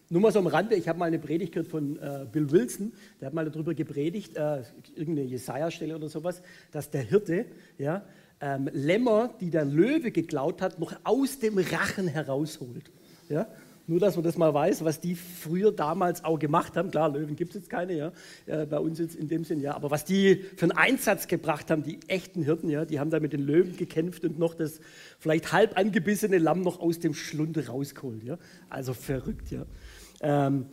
[0.09, 2.93] Nur mal so am Rande, ich habe mal eine Predigt gehört von äh, Bill Wilson,
[3.21, 4.63] der hat mal darüber gepredigt, äh,
[4.95, 7.47] irgendeine Jesaja-Stelle oder sowas, dass der Hirte
[7.77, 8.07] ja,
[8.41, 12.91] ähm, Lämmer, die der Löwe geklaut hat, noch aus dem Rachen herausholt.
[13.29, 13.47] Ja?
[13.89, 16.91] Nur, dass man das mal weiß, was die früher damals auch gemacht haben.
[16.91, 18.13] Klar, Löwen gibt es jetzt keine, ja,
[18.47, 19.77] äh, bei uns jetzt in dem Sinn, ja.
[19.77, 23.21] Aber was die für einen Einsatz gebracht haben, die echten Hirten, ja, die haben da
[23.21, 24.81] mit den Löwen gekämpft und noch das
[25.21, 28.39] vielleicht halb angebissene Lamm noch aus dem Schlund rausgeholt, ja.
[28.69, 29.65] Also verrückt, ja.
[30.21, 30.67] Ähm,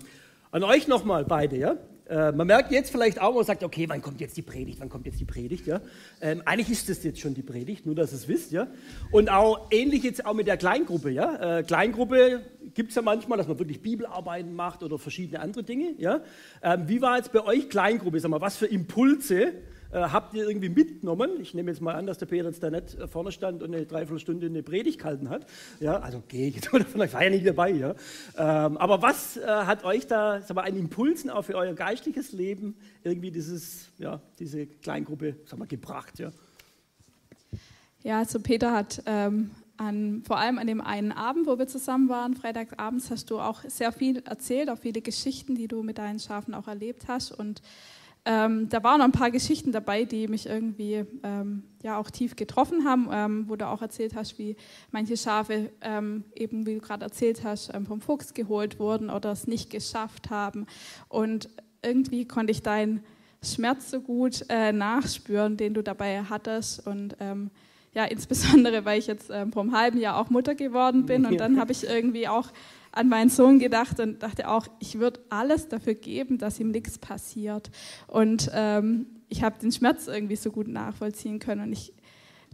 [0.49, 1.77] an euch nochmal beide, ja.
[2.09, 4.89] Äh, man merkt jetzt vielleicht auch, man sagt, okay, wann kommt jetzt die Predigt, wann
[4.89, 5.81] kommt jetzt die Predigt, ja.
[6.21, 8.67] Ähm, eigentlich ist das jetzt schon die Predigt, nur dass ihr es wisst, ja.
[9.11, 11.59] Und auch ähnlich jetzt auch mit der Kleingruppe, ja.
[11.59, 12.41] Äh, Kleingruppe
[12.73, 16.21] gibt es ja manchmal, dass man wirklich Bibelarbeiten macht oder verschiedene andere Dinge, ja.
[16.61, 19.53] Ähm, wie war jetzt bei euch Kleingruppe, sag mal, was für Impulse
[19.99, 21.31] habt ihr irgendwie mitgenommen?
[21.39, 23.73] Ich nehme jetzt mal an, dass der Peter jetzt da nicht äh, vorne stand und
[23.73, 25.45] eine Dreiviertelstunde eine Predigt gehalten hat.
[25.79, 27.71] Ja, also gehe ich davon, ich war ja nicht dabei.
[27.71, 27.95] Ja.
[28.37, 32.31] Ähm, aber was äh, hat euch da sag mal, einen Impulsen auch für euer geistliches
[32.31, 36.19] Leben irgendwie dieses, ja, diese Kleingruppe sag mal, gebracht?
[36.19, 36.31] Ja,
[38.01, 42.09] ja also Peter hat ähm, an, vor allem an dem einen Abend, wo wir zusammen
[42.09, 46.19] waren, Freitagabends, hast du auch sehr viel erzählt, auch viele Geschichten, die du mit deinen
[46.19, 47.31] Schafen auch erlebt hast.
[47.31, 47.61] Und
[48.25, 52.37] ähm, da waren noch ein paar Geschichten dabei, die mich irgendwie ähm, ja auch tief
[52.37, 54.55] getroffen haben, ähm, wo du auch erzählt hast, wie
[54.91, 59.33] manche Schafe ähm, eben, wie du gerade erzählt hast, ähm, vom Fuchs geholt wurden oder
[59.33, 60.67] es nicht geschafft haben.
[61.09, 61.49] Und
[61.81, 63.03] irgendwie konnte ich deinen
[63.41, 67.51] Schmerz so gut äh, nachspüren, den du dabei hattest und ähm,
[67.93, 71.59] ja, insbesondere, weil ich jetzt vor einem halben Jahr auch Mutter geworden bin und dann
[71.59, 72.51] habe ich irgendwie auch
[72.93, 76.99] an meinen Sohn gedacht und dachte auch, ich würde alles dafür geben, dass ihm nichts
[76.99, 77.71] passiert.
[78.07, 81.61] Und ähm, ich habe den Schmerz irgendwie so gut nachvollziehen können.
[81.61, 81.91] Und ich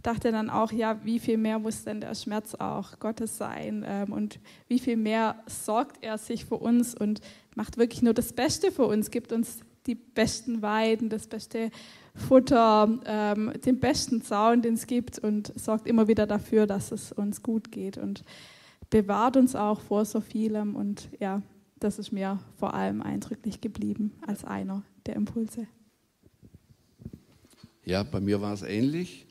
[0.02, 4.14] dachte dann auch, ja, wie viel mehr muss denn der Schmerz auch Gottes sein ähm,
[4.14, 7.20] und wie viel mehr sorgt er sich für uns und
[7.54, 11.70] macht wirklich nur das Beste für uns, gibt uns die besten Weiden, das beste
[12.14, 17.12] Futter, ähm, den besten Zaun, den es gibt und sorgt immer wieder dafür, dass es
[17.12, 18.24] uns gut geht und
[18.90, 21.42] bewahrt uns auch vor so vielem und ja,
[21.78, 25.66] das ist mir vor allem eindrücklich geblieben als einer der Impulse.
[27.84, 29.26] Ja, bei mir war es ähnlich.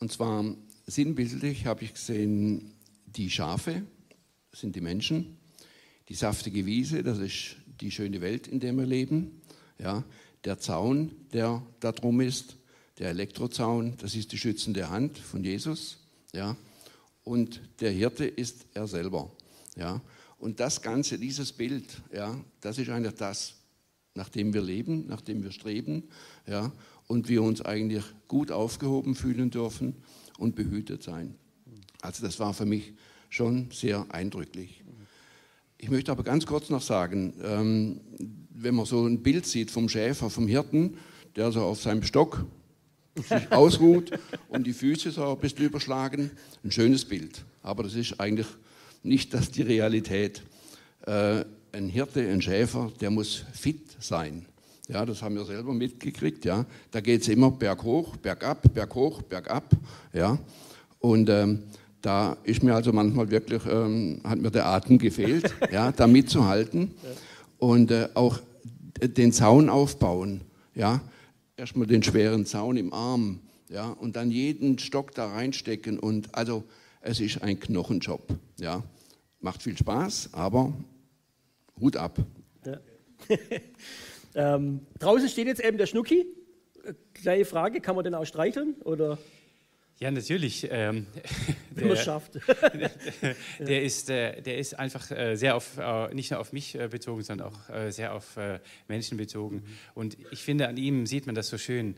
[0.00, 0.44] Und zwar
[0.86, 2.72] sinnbildlich habe ich gesehen,
[3.06, 3.82] die Schafe
[4.52, 5.38] sind die Menschen,
[6.08, 9.40] die saftige Wiese, das ist die schöne Welt, in der wir leben.
[9.78, 10.04] Ja,
[10.44, 12.56] der Zaun, der da drum ist,
[12.98, 15.98] der Elektrozaun, das ist die schützende Hand von Jesus.
[16.34, 16.56] Ja,
[17.24, 19.30] und der Hirte ist er selber.
[19.76, 20.00] Ja,
[20.38, 23.54] und das Ganze, dieses Bild, ja, das ist eigentlich das,
[24.14, 26.04] nach dem wir leben, nach dem wir streben,
[26.46, 26.72] ja,
[27.06, 29.94] und wir uns eigentlich gut aufgehoben fühlen dürfen
[30.38, 31.34] und behütet sein.
[32.00, 32.92] Also das war für mich
[33.28, 34.82] schon sehr eindrücklich.
[35.78, 38.00] Ich möchte aber ganz kurz noch sagen, ähm,
[38.50, 40.96] wenn man so ein Bild sieht vom Schäfer, vom Hirten,
[41.36, 42.44] der so auf seinem Stock
[43.14, 44.10] sich ausruht
[44.48, 46.30] und die Füße so ein bisschen überschlagen,
[46.64, 47.44] ein schönes Bild.
[47.62, 48.46] Aber das ist eigentlich
[49.02, 50.42] nicht das die Realität.
[51.06, 54.46] Äh, ein Hirte, ein Schäfer, der muss fit sein.
[54.88, 56.44] Ja, das haben wir selber mitgekriegt.
[56.44, 59.64] Ja, da geht es immer berghoch, bergab, berghoch, bergab.
[60.12, 60.38] Ja,
[60.98, 61.62] und ähm,
[62.02, 66.90] da ist mir also manchmal wirklich ähm, hat mir der Atem gefehlt, ja, da mitzuhalten
[67.58, 68.40] und äh, auch
[69.00, 70.42] den Zaun aufbauen.
[70.74, 71.00] Ja,
[71.62, 76.64] erstmal den schweren Zaun im Arm, ja, und dann jeden Stock da reinstecken und also
[77.02, 78.20] es ist ein Knochenjob.
[78.58, 78.82] Ja.
[79.38, 80.72] Macht viel Spaß, aber
[81.80, 82.18] Hut ab.
[82.66, 82.80] Ja.
[84.56, 86.26] ähm, draußen steht jetzt eben der Schnucki.
[87.14, 88.74] Gleiche Frage, kann man den auch streicheln?
[88.82, 89.18] Oder?
[90.02, 90.66] Ja, natürlich.
[90.68, 91.06] Ähm,
[91.70, 92.34] Wenn man schafft.
[92.34, 92.90] der,
[93.60, 97.22] der, ist, äh, der ist einfach äh, sehr auf, äh, nicht nur auf mich bezogen,
[97.22, 98.36] sondern auch sehr auf
[98.88, 99.56] Menschen bezogen.
[99.56, 99.62] Mhm.
[99.94, 101.94] Und ich finde, an ihm sieht man das so schön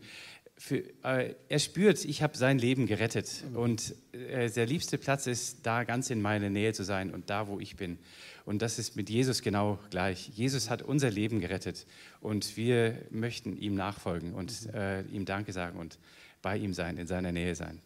[0.56, 5.66] für, äh, er spürt, ich habe sein Leben gerettet und äh, der liebste Platz ist,
[5.66, 7.98] da ganz in meiner Nähe zu sein und da, wo ich bin.
[8.44, 10.28] Und das ist mit Jesus genau gleich.
[10.34, 11.86] Jesus hat unser Leben gerettet
[12.20, 15.98] und wir möchten ihm nachfolgen und äh, ihm Danke sagen und
[16.42, 17.80] bei ihm sein, in seiner Nähe sein.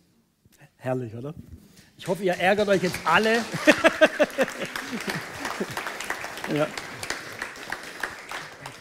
[0.78, 1.34] Herrlich, oder?
[1.96, 3.34] Ich hoffe, ihr ärgert euch jetzt alle.
[6.54, 6.66] ja.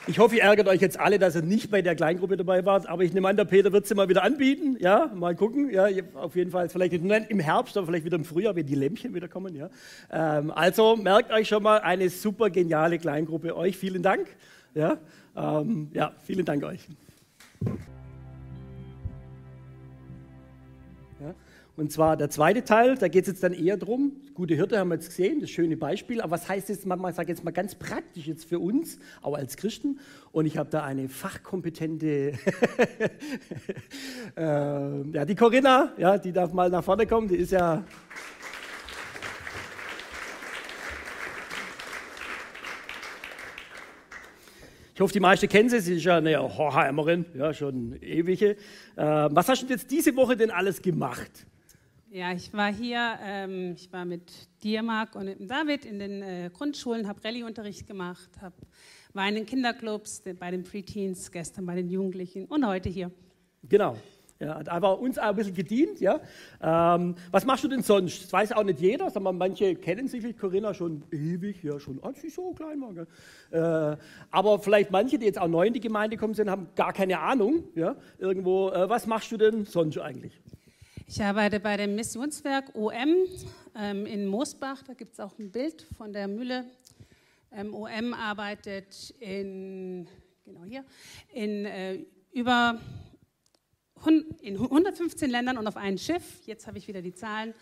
[0.05, 2.87] Ich hoffe, ihr ärgert euch jetzt alle, dass ihr nicht bei der Kleingruppe dabei wart,
[2.87, 4.77] aber ich nehme an, der Peter wird sie mal wieder anbieten.
[4.79, 5.71] Ja, mal gucken.
[5.71, 8.75] Ja, auf jeden Fall, vielleicht nicht im Herbst, aber vielleicht wieder im Frühjahr, wenn die
[8.75, 9.55] Lämpchen wieder kommen.
[9.55, 9.69] Ja.
[10.11, 13.57] Ähm, also merkt euch schon mal eine super geniale Kleingruppe.
[13.57, 14.27] Euch vielen Dank.
[14.75, 14.97] Ja,
[15.35, 16.87] ähm, ja vielen Dank euch.
[21.77, 24.87] Und zwar der zweite Teil, da geht es jetzt dann eher darum, gute Hirte haben
[24.87, 27.75] wir jetzt gesehen, das schöne Beispiel, aber was heißt jetzt, ich sage jetzt mal ganz
[27.75, 29.99] praktisch jetzt für uns, auch als Christen.
[30.31, 32.07] Und ich habe da eine fachkompetente,
[34.35, 37.83] äh, ja, die Corinna, ja, die darf mal nach vorne kommen, die ist ja...
[44.95, 45.79] Ich hoffe, die meisten kennen sie.
[45.79, 48.53] Sie ist ja eine Horheimerin, ja, schon ewige.
[48.53, 48.55] Äh,
[48.95, 51.45] was hast du jetzt diese Woche denn alles gemacht?
[52.09, 54.31] Ja, ich war hier, ähm, ich war mit
[54.63, 58.53] dir, Marc, und mit David in den äh, Grundschulen, habe Rallye-Unterricht gemacht, hab,
[59.13, 63.11] war in den Kinderclubs, bei den Preteens, gestern bei den Jugendlichen und heute hier.
[63.63, 63.97] Genau.
[64.39, 65.99] Ja, hat einfach uns auch ein bisschen gedient.
[65.99, 66.21] Ja.
[66.61, 68.23] Ähm, was machst du denn sonst?
[68.23, 69.09] Das weiß auch nicht jeder.
[69.09, 73.93] Sag manche kennen sicherlich Corinna schon ewig, ja, schon als sie so klein war.
[73.93, 73.97] Äh,
[74.29, 77.19] aber vielleicht manche, die jetzt auch neu in die Gemeinde gekommen sind, haben gar keine
[77.19, 77.63] Ahnung.
[77.73, 78.69] Ja, irgendwo.
[78.69, 80.39] Äh, was machst du denn sonst eigentlich?
[81.09, 82.91] Ich arbeite bei dem Missionswerk OM
[83.75, 84.83] ähm, in Moosbach.
[84.83, 86.65] Da gibt es auch ein Bild von der Mühle.
[87.49, 90.05] Ähm, OM arbeitet in,
[90.43, 90.83] genau hier,
[91.33, 92.81] in äh, über
[94.41, 96.41] in 115 Ländern und auf einem Schiff.
[96.45, 97.53] Jetzt habe ich wieder die Zahlen.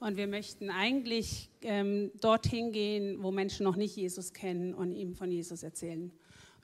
[0.00, 5.14] Und wir möchten eigentlich ähm, dorthin gehen, wo Menschen noch nicht Jesus kennen und ihm
[5.14, 6.10] von Jesus erzählen.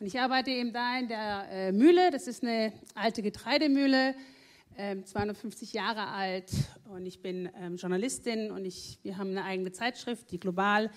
[0.01, 2.11] Und ich arbeite eben da in der äh, Mühle.
[2.11, 4.16] Das ist eine alte Getreidemühle
[4.76, 6.50] 250 ähm, Jahre alt
[6.84, 10.90] und ich bin ähm, Journalistin und ich, wir haben eine eigene Zeitschrift, die Global,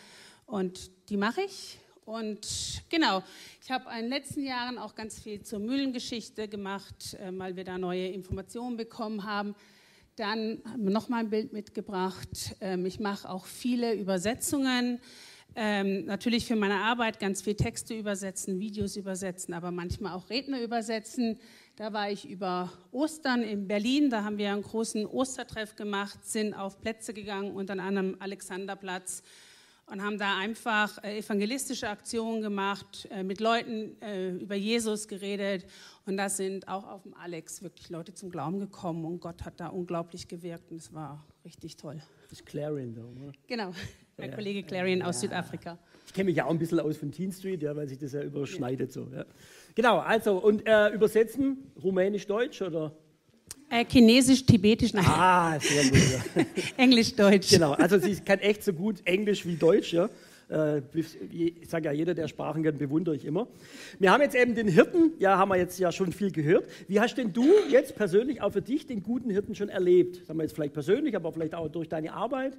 [0.48, 1.78] und die mache ich.
[2.06, 3.22] Und genau,
[3.62, 7.66] ich habe in den letzten Jahren auch ganz viel zur Mühlengeschichte gemacht, äh, weil wir
[7.66, 9.56] da neue Informationen bekommen haben.
[10.16, 12.56] Dann haben wir noch mal ein Bild mitgebracht.
[12.62, 15.00] Ähm, ich mache auch viele Übersetzungen
[15.60, 20.62] Ähm, natürlich für meine Arbeit ganz viel Texte übersetzen, Videos übersetzen, aber manchmal auch Redner
[20.62, 21.40] übersetzen.
[21.78, 26.56] Da war ich über Ostern in Berlin, da haben wir einen großen Ostertreff gemacht, sind
[26.56, 29.22] auf Plätze gegangen, unter anderem Alexanderplatz
[29.86, 35.68] und haben da einfach äh, evangelistische Aktionen gemacht, äh, mit Leuten äh, über Jesus geredet.
[36.08, 39.60] Und da sind auch auf dem Alex wirklich Leute zum Glauben gekommen und Gott hat
[39.60, 42.02] da unglaublich gewirkt und es war richtig toll.
[42.28, 43.32] Das ist Clarion da, oder?
[43.46, 43.72] Genau,
[44.18, 44.36] mein ja.
[44.36, 45.30] Kollege Clarion aus ja.
[45.30, 45.78] Südafrika.
[46.08, 48.14] Ich kenne mich ja auch ein bisschen aus von Teen Street, ja, weil sich das
[48.14, 49.04] ja überschneidet ja.
[49.04, 49.12] so.
[49.78, 52.94] Genau, also und äh, übersetzen, rumänisch-deutsch oder?
[53.70, 55.06] Äh, Chinesisch, Tibetisch, nein.
[55.08, 56.00] Ah, sehr gut.
[56.36, 56.46] Ja.
[56.84, 57.52] Englisch, Deutsch.
[57.52, 60.10] Genau, also sie kann echt so gut Englisch wie Deutsch, ja.
[60.50, 60.82] Äh,
[61.32, 63.48] ich sage ja, jeder, der Sprachen kann, bewundere ich immer.
[64.00, 66.68] Wir haben jetzt eben den Hirten, ja, haben wir jetzt ja schon viel gehört.
[66.88, 70.26] Wie hast denn du jetzt persönlich auch für dich den guten Hirten schon erlebt?
[70.26, 72.58] Sagen wir jetzt vielleicht persönlich, aber vielleicht auch durch deine Arbeit?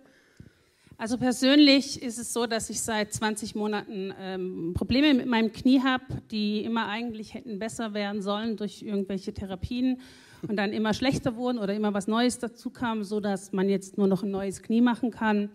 [1.00, 5.80] Also persönlich ist es so, dass ich seit 20 Monaten ähm, Probleme mit meinem Knie
[5.80, 10.00] habe, die immer eigentlich hätten besser werden sollen durch irgendwelche Therapien
[10.48, 14.08] und dann immer schlechter wurden oder immer was Neues dazu kam, sodass man jetzt nur
[14.08, 15.50] noch ein neues Knie machen kann.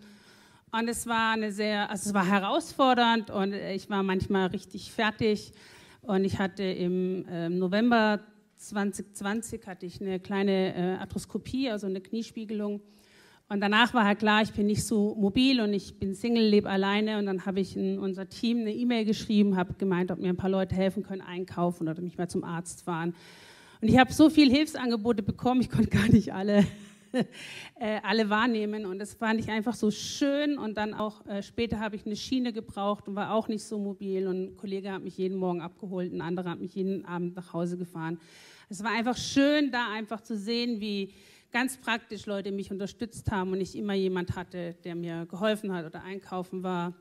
[0.72, 5.52] Und es war eine sehr, also es war herausfordernd und ich war manchmal richtig fertig.
[6.00, 8.20] Und ich hatte im äh, November
[8.56, 12.80] 2020 hatte ich eine kleine äh, Arthroskopie, also eine Kniespiegelung.
[13.48, 16.68] Und danach war halt klar, ich bin nicht so mobil und ich bin Single, lebe
[16.68, 17.18] alleine.
[17.18, 20.36] Und dann habe ich in unser Team eine E-Mail geschrieben, habe gemeint, ob mir ein
[20.36, 23.14] paar Leute helfen können, einkaufen oder mich mal zum Arzt fahren.
[23.82, 26.64] Und ich habe so viele Hilfsangebote bekommen, ich konnte gar nicht alle,
[27.78, 28.86] äh, alle wahrnehmen.
[28.86, 30.56] Und das fand ich einfach so schön.
[30.56, 33.78] Und dann auch äh, später habe ich eine Schiene gebraucht und war auch nicht so
[33.78, 34.26] mobil.
[34.26, 37.52] Und ein Kollege hat mich jeden Morgen abgeholt, ein anderer hat mich jeden Abend nach
[37.52, 38.18] Hause gefahren.
[38.70, 41.12] Es war einfach schön, da einfach zu sehen, wie
[41.54, 45.86] ganz praktisch Leute mich unterstützt haben und ich immer jemand hatte, der mir geholfen hat
[45.86, 46.94] oder einkaufen war.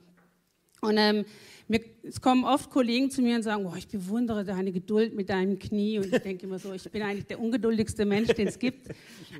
[0.80, 1.26] Und ähm,
[1.68, 5.30] mir, es kommen oft Kollegen zu mir und sagen, oh, ich bewundere deine Geduld mit
[5.30, 5.98] deinem Knie.
[5.98, 8.90] Und ich denke immer so, ich bin eigentlich der ungeduldigste Mensch, den es gibt.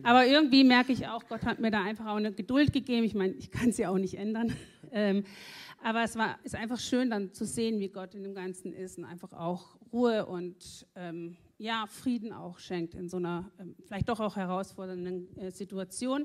[0.02, 3.04] Aber irgendwie merke ich auch, Gott hat mir da einfach auch eine Geduld gegeben.
[3.06, 4.54] Ich meine, ich kann sie auch nicht ändern.
[4.96, 5.24] Ähm,
[5.82, 9.00] aber es war, ist einfach schön dann zu sehen, wie Gott in dem Ganzen ist
[9.00, 14.10] und einfach auch Ruhe und ähm, ja, Frieden auch schenkt in so einer ähm, vielleicht
[14.10, 16.24] doch auch herausfordernden äh, Situation.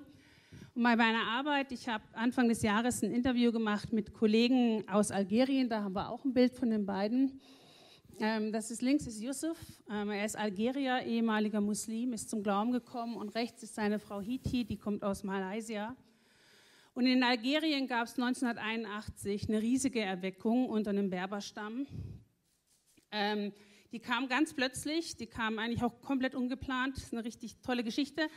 [0.74, 5.12] Und bei meiner Arbeit, ich habe Anfang des Jahres ein Interview gemacht mit Kollegen aus
[5.12, 7.40] Algerien, da haben wir auch ein Bild von den beiden.
[8.18, 9.56] Ähm, das ist links ist Yusuf,
[9.88, 14.20] ähm, er ist Algerier, ehemaliger Muslim, ist zum Glauben gekommen und rechts ist seine Frau
[14.20, 15.94] Hiti, die kommt aus Malaysia.
[16.94, 21.86] Und in Algerien gab es 1981 eine riesige Erweckung unter einem Berberstamm.
[23.12, 23.52] Ähm,
[23.92, 27.82] die kam ganz plötzlich, die kam eigentlich auch komplett ungeplant, das ist eine richtig tolle
[27.84, 28.28] Geschichte.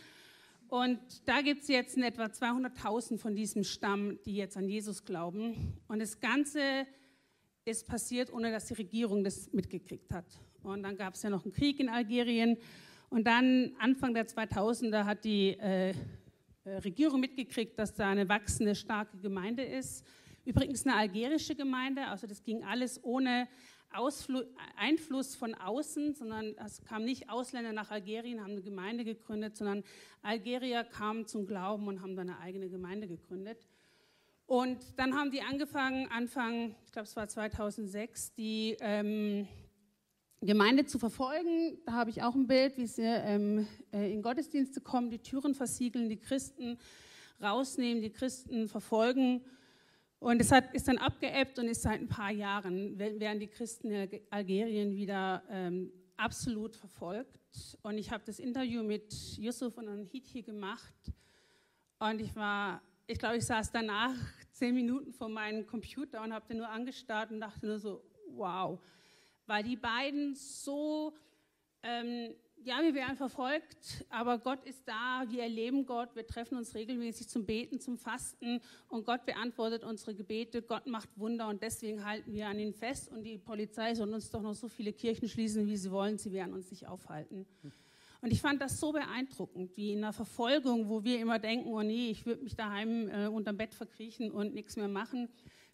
[0.67, 5.03] Und da gibt es jetzt in etwa 200.000 von diesem Stamm, die jetzt an Jesus
[5.03, 5.77] glauben.
[5.89, 6.87] Und das Ganze
[7.65, 10.25] ist passiert, ohne dass die Regierung das mitgekriegt hat.
[10.63, 12.57] Und dann gab es ja noch einen Krieg in Algerien.
[13.09, 15.93] Und dann Anfang der 2000er hat die äh,
[16.65, 20.05] Regierung mitgekriegt, dass da eine wachsende, starke Gemeinde ist.
[20.45, 23.47] Übrigens eine algerische Gemeinde, also das ging alles ohne
[23.93, 29.57] Ausfl Einfluss von außen, sondern es kamen nicht Ausländer nach Algerien, haben eine Gemeinde gegründet,
[29.57, 29.83] sondern
[30.21, 33.67] Algerier kamen zum Glauben und haben dann eine eigene Gemeinde gegründet.
[34.45, 39.47] Und dann haben die angefangen, Anfang, ich glaube es war 2006, die ähm,
[40.41, 41.77] Gemeinde zu verfolgen.
[41.85, 45.53] Da habe ich auch ein Bild, wie sie ähm, äh, in Gottesdienste kommen, die Türen
[45.55, 46.77] versiegeln, die Christen
[47.41, 49.41] rausnehmen, die Christen verfolgen
[50.21, 53.89] und es hat, ist dann abgeebbt und ist seit ein paar Jahren, werden die Christen
[53.89, 57.39] in Algerien wieder ähm, absolut verfolgt.
[57.81, 60.93] Und ich habe das Interview mit Yusuf und Anhiti gemacht.
[61.97, 64.13] Und ich war, ich glaube, ich saß danach
[64.51, 68.79] zehn Minuten vor meinem Computer und habe den nur angestarrt und dachte nur so, wow.
[69.47, 71.15] Weil die beiden so
[71.81, 76.75] ähm, ja, wir werden verfolgt, aber Gott ist da, wir erleben Gott, wir treffen uns
[76.75, 82.05] regelmäßig zum Beten, zum Fasten und Gott beantwortet unsere Gebete, Gott macht Wunder und deswegen
[82.05, 85.27] halten wir an ihn fest und die Polizei soll uns doch noch so viele Kirchen
[85.27, 87.45] schließen, wie sie wollen, sie werden uns nicht aufhalten.
[88.21, 91.81] Und ich fand das so beeindruckend, wie in einer Verfolgung, wo wir immer denken, oh
[91.81, 95.27] nee, ich würde mich daheim äh, unterm Bett verkriechen und nichts mehr machen,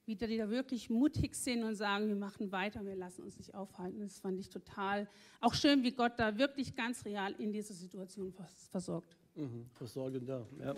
[0.07, 3.53] wie die da wirklich mutig sind und sagen, wir machen weiter, wir lassen uns nicht
[3.53, 3.99] aufhalten.
[3.99, 5.07] Das fand ich total,
[5.41, 8.33] auch schön, wie Gott da wirklich ganz real in dieser Situation
[8.71, 9.17] versorgt.
[9.35, 10.73] Mhm, versorgend da, ja.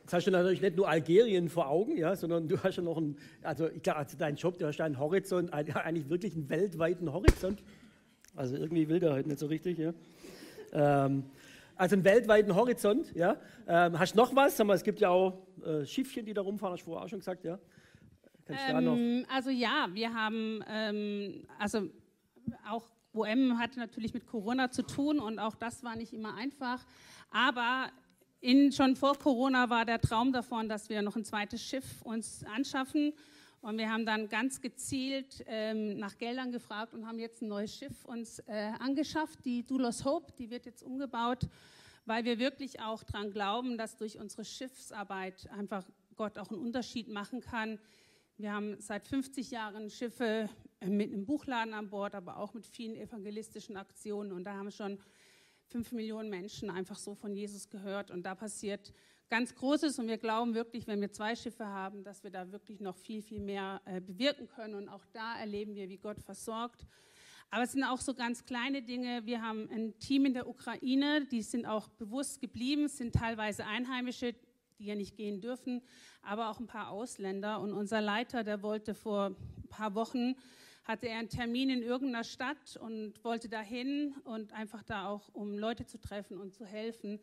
[0.00, 2.96] Jetzt hast du natürlich nicht nur Algerien vor Augen, ja, sondern du hast ja noch
[2.96, 7.62] einen, also glaube, also dein Job, du hast einen Horizont, eigentlich wirklich einen weltweiten Horizont.
[8.34, 9.92] Also irgendwie will der halt nicht so richtig, ja.
[10.72, 11.24] Ähm,
[11.76, 13.36] Also einen weltweiten Horizont, ja.
[13.66, 14.56] Ähm, hast du noch was?
[14.56, 17.08] Sag mal, es gibt ja auch äh, Schiffchen, die da rumfahren, hast du vorher auch
[17.08, 17.58] schon gesagt, ja.
[18.48, 21.88] Ähm, also ja, wir haben, ähm, also
[22.68, 26.84] auch OM hatte natürlich mit Corona zu tun und auch das war nicht immer einfach.
[27.30, 27.90] Aber
[28.40, 32.44] in, schon vor Corona war der Traum davon, dass wir noch ein zweites Schiff uns
[32.44, 33.14] anschaffen.
[33.64, 37.74] Und wir haben dann ganz gezielt ähm, nach Geldern gefragt und haben jetzt ein neues
[37.74, 41.48] Schiff uns äh, angeschafft, die Doulos Hope, die wird jetzt umgebaut,
[42.04, 45.82] weil wir wirklich auch daran glauben, dass durch unsere Schiffsarbeit einfach
[46.14, 47.78] Gott auch einen Unterschied machen kann.
[48.36, 50.50] Wir haben seit 50 Jahren Schiffe
[50.80, 54.32] äh, mit einem Buchladen an Bord, aber auch mit vielen evangelistischen Aktionen.
[54.32, 54.98] Und da haben schon
[55.68, 58.10] fünf Millionen Menschen einfach so von Jesus gehört.
[58.10, 58.92] Und da passiert
[59.34, 62.78] ganz Großes und wir glauben wirklich, wenn wir zwei Schiffe haben, dass wir da wirklich
[62.78, 64.76] noch viel, viel mehr äh, bewirken können.
[64.76, 66.86] Und auch da erleben wir, wie Gott versorgt.
[67.50, 69.26] Aber es sind auch so ganz kleine Dinge.
[69.26, 74.36] Wir haben ein Team in der Ukraine, die sind auch bewusst geblieben, sind teilweise Einheimische,
[74.78, 75.82] die ja nicht gehen dürfen,
[76.22, 77.58] aber auch ein paar Ausländer.
[77.58, 80.36] Und unser Leiter, der wollte vor ein paar Wochen,
[80.84, 85.58] hatte er einen Termin in irgendeiner Stadt und wollte dahin und einfach da auch, um
[85.58, 87.18] Leute zu treffen und zu helfen.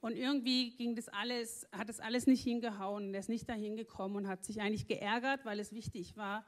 [0.00, 3.14] Und irgendwie ging das alles, hat das alles nicht hingehauen.
[3.14, 6.44] Er ist nicht dahin gekommen und hat sich eigentlich geärgert, weil es wichtig war.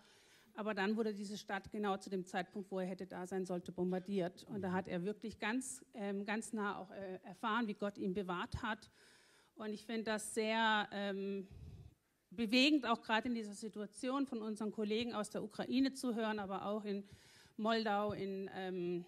[0.54, 3.70] Aber dann wurde diese Stadt genau zu dem Zeitpunkt, wo er hätte da sein sollte,
[3.70, 4.44] bombardiert.
[4.44, 8.12] Und da hat er wirklich ganz, ähm, ganz nah auch äh, erfahren, wie Gott ihn
[8.12, 8.90] bewahrt hat.
[9.54, 11.46] Und ich finde das sehr ähm,
[12.30, 16.66] bewegend, auch gerade in dieser Situation von unseren Kollegen aus der Ukraine zu hören, aber
[16.66, 17.04] auch in
[17.56, 19.04] Moldau, in ähm,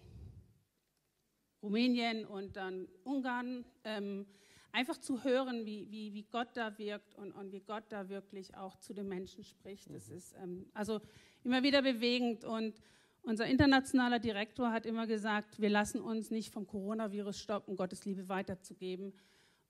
[1.61, 4.25] Rumänien und dann Ungarn, ähm,
[4.71, 8.55] einfach zu hören, wie, wie, wie Gott da wirkt und, und, wie Gott da wirklich
[8.55, 9.89] auch zu den Menschen spricht.
[9.93, 10.15] Das mhm.
[10.15, 11.01] ist ähm, also
[11.43, 12.81] immer wieder bewegend und
[13.23, 18.27] unser internationaler Direktor hat immer gesagt, wir lassen uns nicht vom Coronavirus stoppen, Gottes Liebe
[18.29, 19.13] weiterzugeben.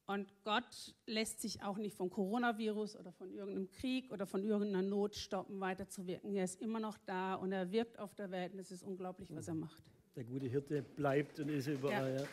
[0.08, 4.88] Und Gott lässt sich auch nicht vom Coronavirus oder von irgendeinem Krieg oder von irgendeiner
[4.88, 6.34] Not stoppen, weiterzuwirken.
[6.34, 9.34] Er ist immer noch da und er wirkt auf der Welt und es ist unglaublich,
[9.36, 9.84] was er macht
[10.16, 12.14] der gute Hirte bleibt und ist überall.
[12.16, 12.22] Ja.
[12.22, 12.28] Ja.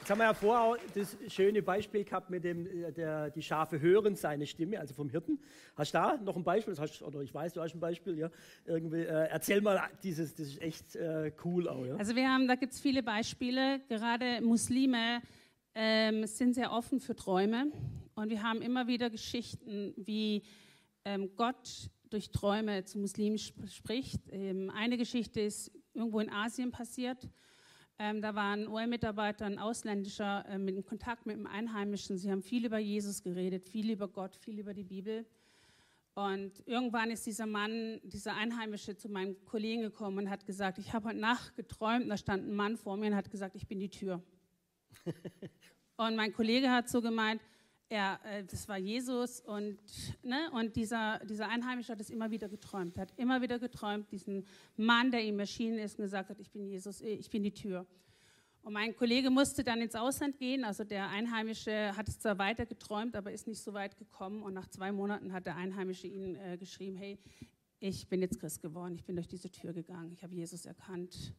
[0.00, 3.80] Jetzt haben wir ja vorher das schöne Beispiel gehabt mit dem, äh, der, die Schafe
[3.80, 5.40] hören seine Stimme, also vom Hirten.
[5.76, 6.76] Hast du da noch ein Beispiel?
[6.76, 8.30] Hast, oder ich weiß, du hast ein Beispiel, ja.
[8.66, 11.96] Irgendwie, äh, erzähl mal dieses, das ist echt äh, cool auch, ja.
[11.96, 13.80] Also wir haben, da gibt es viele Beispiele.
[13.88, 15.22] Gerade Muslime
[15.74, 17.72] ähm, sind sehr offen für Träume.
[18.14, 20.42] Und wir haben immer wieder Geschichten, wie
[21.06, 24.20] ähm, Gott durch Träume zu Muslimen spricht.
[24.30, 27.28] Ähm, eine Geschichte ist irgendwo in Asien passiert.
[27.98, 32.16] Ähm, da war ein OM-Mitarbeiter, ein ausländischer, äh, mit Kontakt mit einem Einheimischen.
[32.16, 35.26] Sie haben viel über Jesus geredet, viel über Gott, viel über die Bibel.
[36.14, 40.92] Und irgendwann ist dieser Mann, dieser Einheimische zu meinem Kollegen gekommen und hat gesagt, ich
[40.92, 43.80] habe heute Nacht geträumt, da stand ein Mann vor mir und hat gesagt, ich bin
[43.80, 44.22] die Tür.
[45.96, 47.42] und mein Kollege hat so gemeint,
[47.88, 49.78] er, äh, das war Jesus und,
[50.22, 52.96] ne, und dieser, dieser Einheimische hat es immer wieder geträumt.
[52.96, 56.50] Er hat immer wieder geträumt, diesen Mann, der ihm erschienen ist und gesagt hat, ich
[56.50, 57.86] bin Jesus, äh, ich bin die Tür.
[58.62, 62.64] Und mein Kollege musste dann ins Ausland gehen, also der Einheimische hat es zwar weiter
[62.64, 66.36] geträumt, aber ist nicht so weit gekommen und nach zwei Monaten hat der Einheimische ihn
[66.36, 67.18] äh, geschrieben, hey,
[67.80, 71.34] ich bin jetzt Christ geworden, ich bin durch diese Tür gegangen, ich habe Jesus erkannt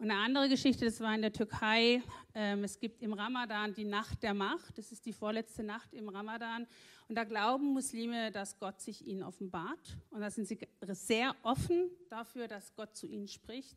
[0.00, 2.02] und eine andere Geschichte, das war in der Türkei.
[2.34, 4.78] Ähm, es gibt im Ramadan die Nacht der Macht.
[4.78, 6.66] Das ist die vorletzte Nacht im Ramadan.
[7.06, 9.98] Und da glauben Muslime, dass Gott sich ihnen offenbart.
[10.08, 10.58] Und da sind sie
[10.92, 13.76] sehr offen dafür, dass Gott zu ihnen spricht.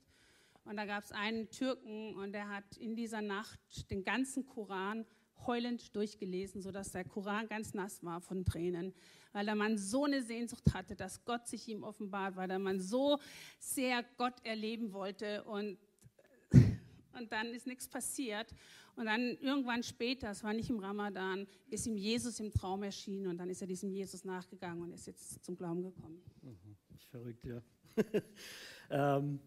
[0.63, 5.05] Und da gab es einen Türken und der hat in dieser Nacht den ganzen Koran
[5.45, 8.93] heulend durchgelesen, sodass der Koran ganz nass war von Tränen,
[9.33, 12.79] weil der Mann so eine Sehnsucht hatte, dass Gott sich ihm offenbart, weil der Mann
[12.79, 13.19] so
[13.59, 15.77] sehr Gott erleben wollte und
[17.17, 18.53] und dann ist nichts passiert.
[18.95, 23.27] Und dann irgendwann später, es war nicht im Ramadan, ist ihm Jesus im Traum erschienen
[23.27, 26.21] und dann ist er diesem Jesus nachgegangen und ist jetzt zum Glauben gekommen.
[26.41, 26.75] Mhm.
[27.09, 27.61] Verrückt, ja.
[29.17, 29.39] ähm,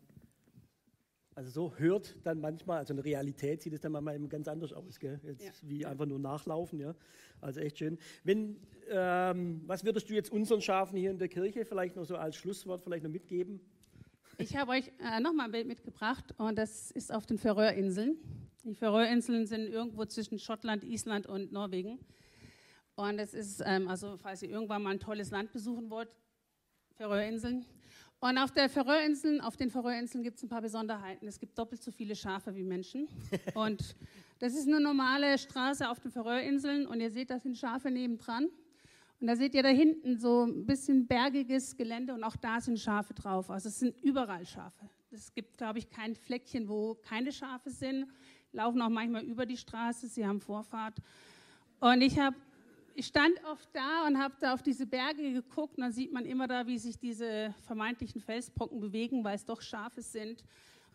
[1.37, 4.49] also so hört dann manchmal, also in der Realität sieht es dann manchmal eben ganz
[4.49, 5.21] anders aus, gell?
[5.23, 5.69] Jetzt ja.
[5.69, 6.95] wie einfach nur nachlaufen, ja.
[7.43, 7.99] Also echt schön.
[8.25, 8.57] Wenn,
[8.89, 12.37] ähm, was würdest du jetzt unseren Schafen hier in der Kirche vielleicht noch so als
[12.37, 13.61] Schlusswort vielleicht noch mitgeben?
[14.39, 18.19] Ich habe euch äh, nochmal ein Bild mitgebracht und das ist auf den Färöerinseln.
[18.65, 21.99] Die Färöerinseln sind irgendwo zwischen Schottland, Island und Norwegen.
[22.97, 26.11] Und es ist, ähm, also falls ihr irgendwann mal ein tolles Land besuchen wollt,
[26.97, 27.65] Färöerinseln.
[28.21, 31.27] Und auf, der Färöerinseln, auf den Färöerinseln gibt es ein paar Besonderheiten.
[31.27, 33.09] Es gibt doppelt so viele Schafe wie Menschen.
[33.55, 33.97] Und
[34.39, 38.49] das ist eine normale Straße auf den Färöerinseln und ihr seht, da sind Schafe nebendran.
[39.21, 42.79] Und da seht ihr da hinten so ein bisschen bergiges Gelände und auch da sind
[42.79, 43.51] Schafe drauf.
[43.51, 44.89] Also es sind überall Schafe.
[45.11, 48.07] Es gibt, glaube ich, kein Fleckchen, wo keine Schafe sind.
[48.53, 50.99] Laufen auch manchmal über die Straße, sie haben Vorfahrt.
[51.81, 52.37] Und ich habe
[52.99, 56.25] ich stand oft da und habe da auf diese Berge geguckt und dann sieht man
[56.25, 60.43] immer da, wie sich diese vermeintlichen Felsbrocken bewegen, weil es doch Schafe sind.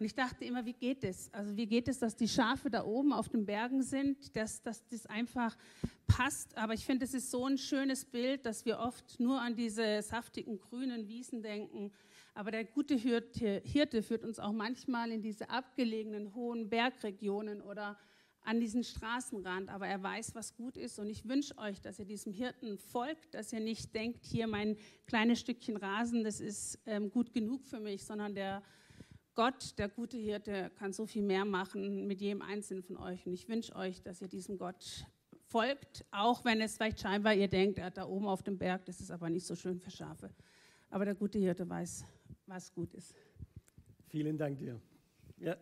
[0.01, 1.31] Und ich dachte immer, wie geht es?
[1.31, 4.83] Also wie geht es, dass die Schafe da oben auf den Bergen sind, dass, dass
[4.87, 5.55] das einfach
[6.07, 6.57] passt.
[6.57, 10.01] Aber ich finde, es ist so ein schönes Bild, dass wir oft nur an diese
[10.01, 11.91] saftigen grünen Wiesen denken.
[12.33, 17.95] Aber der gute Hirte, Hirte führt uns auch manchmal in diese abgelegenen hohen Bergregionen oder
[18.41, 20.97] an diesen Straßenrand, aber er weiß, was gut ist.
[20.97, 24.77] Und ich wünsche euch, dass ihr diesem Hirten folgt, dass ihr nicht denkt, hier mein
[25.05, 28.63] kleines Stückchen Rasen, das ist ähm, gut genug für mich, sondern der
[29.33, 33.25] Gott, der gute Hirte, kann so viel mehr machen mit jedem Einzelnen von euch.
[33.25, 35.05] Und ich wünsche euch, dass ihr diesem Gott
[35.47, 38.85] folgt, auch wenn es vielleicht scheinbar ihr denkt, er hat da oben auf dem Berg,
[38.85, 40.29] das ist aber nicht so schön für Schafe.
[40.89, 42.05] Aber der gute Hirte weiß,
[42.45, 43.15] was gut ist.
[44.07, 44.79] Vielen Dank dir.
[45.37, 45.55] Ja.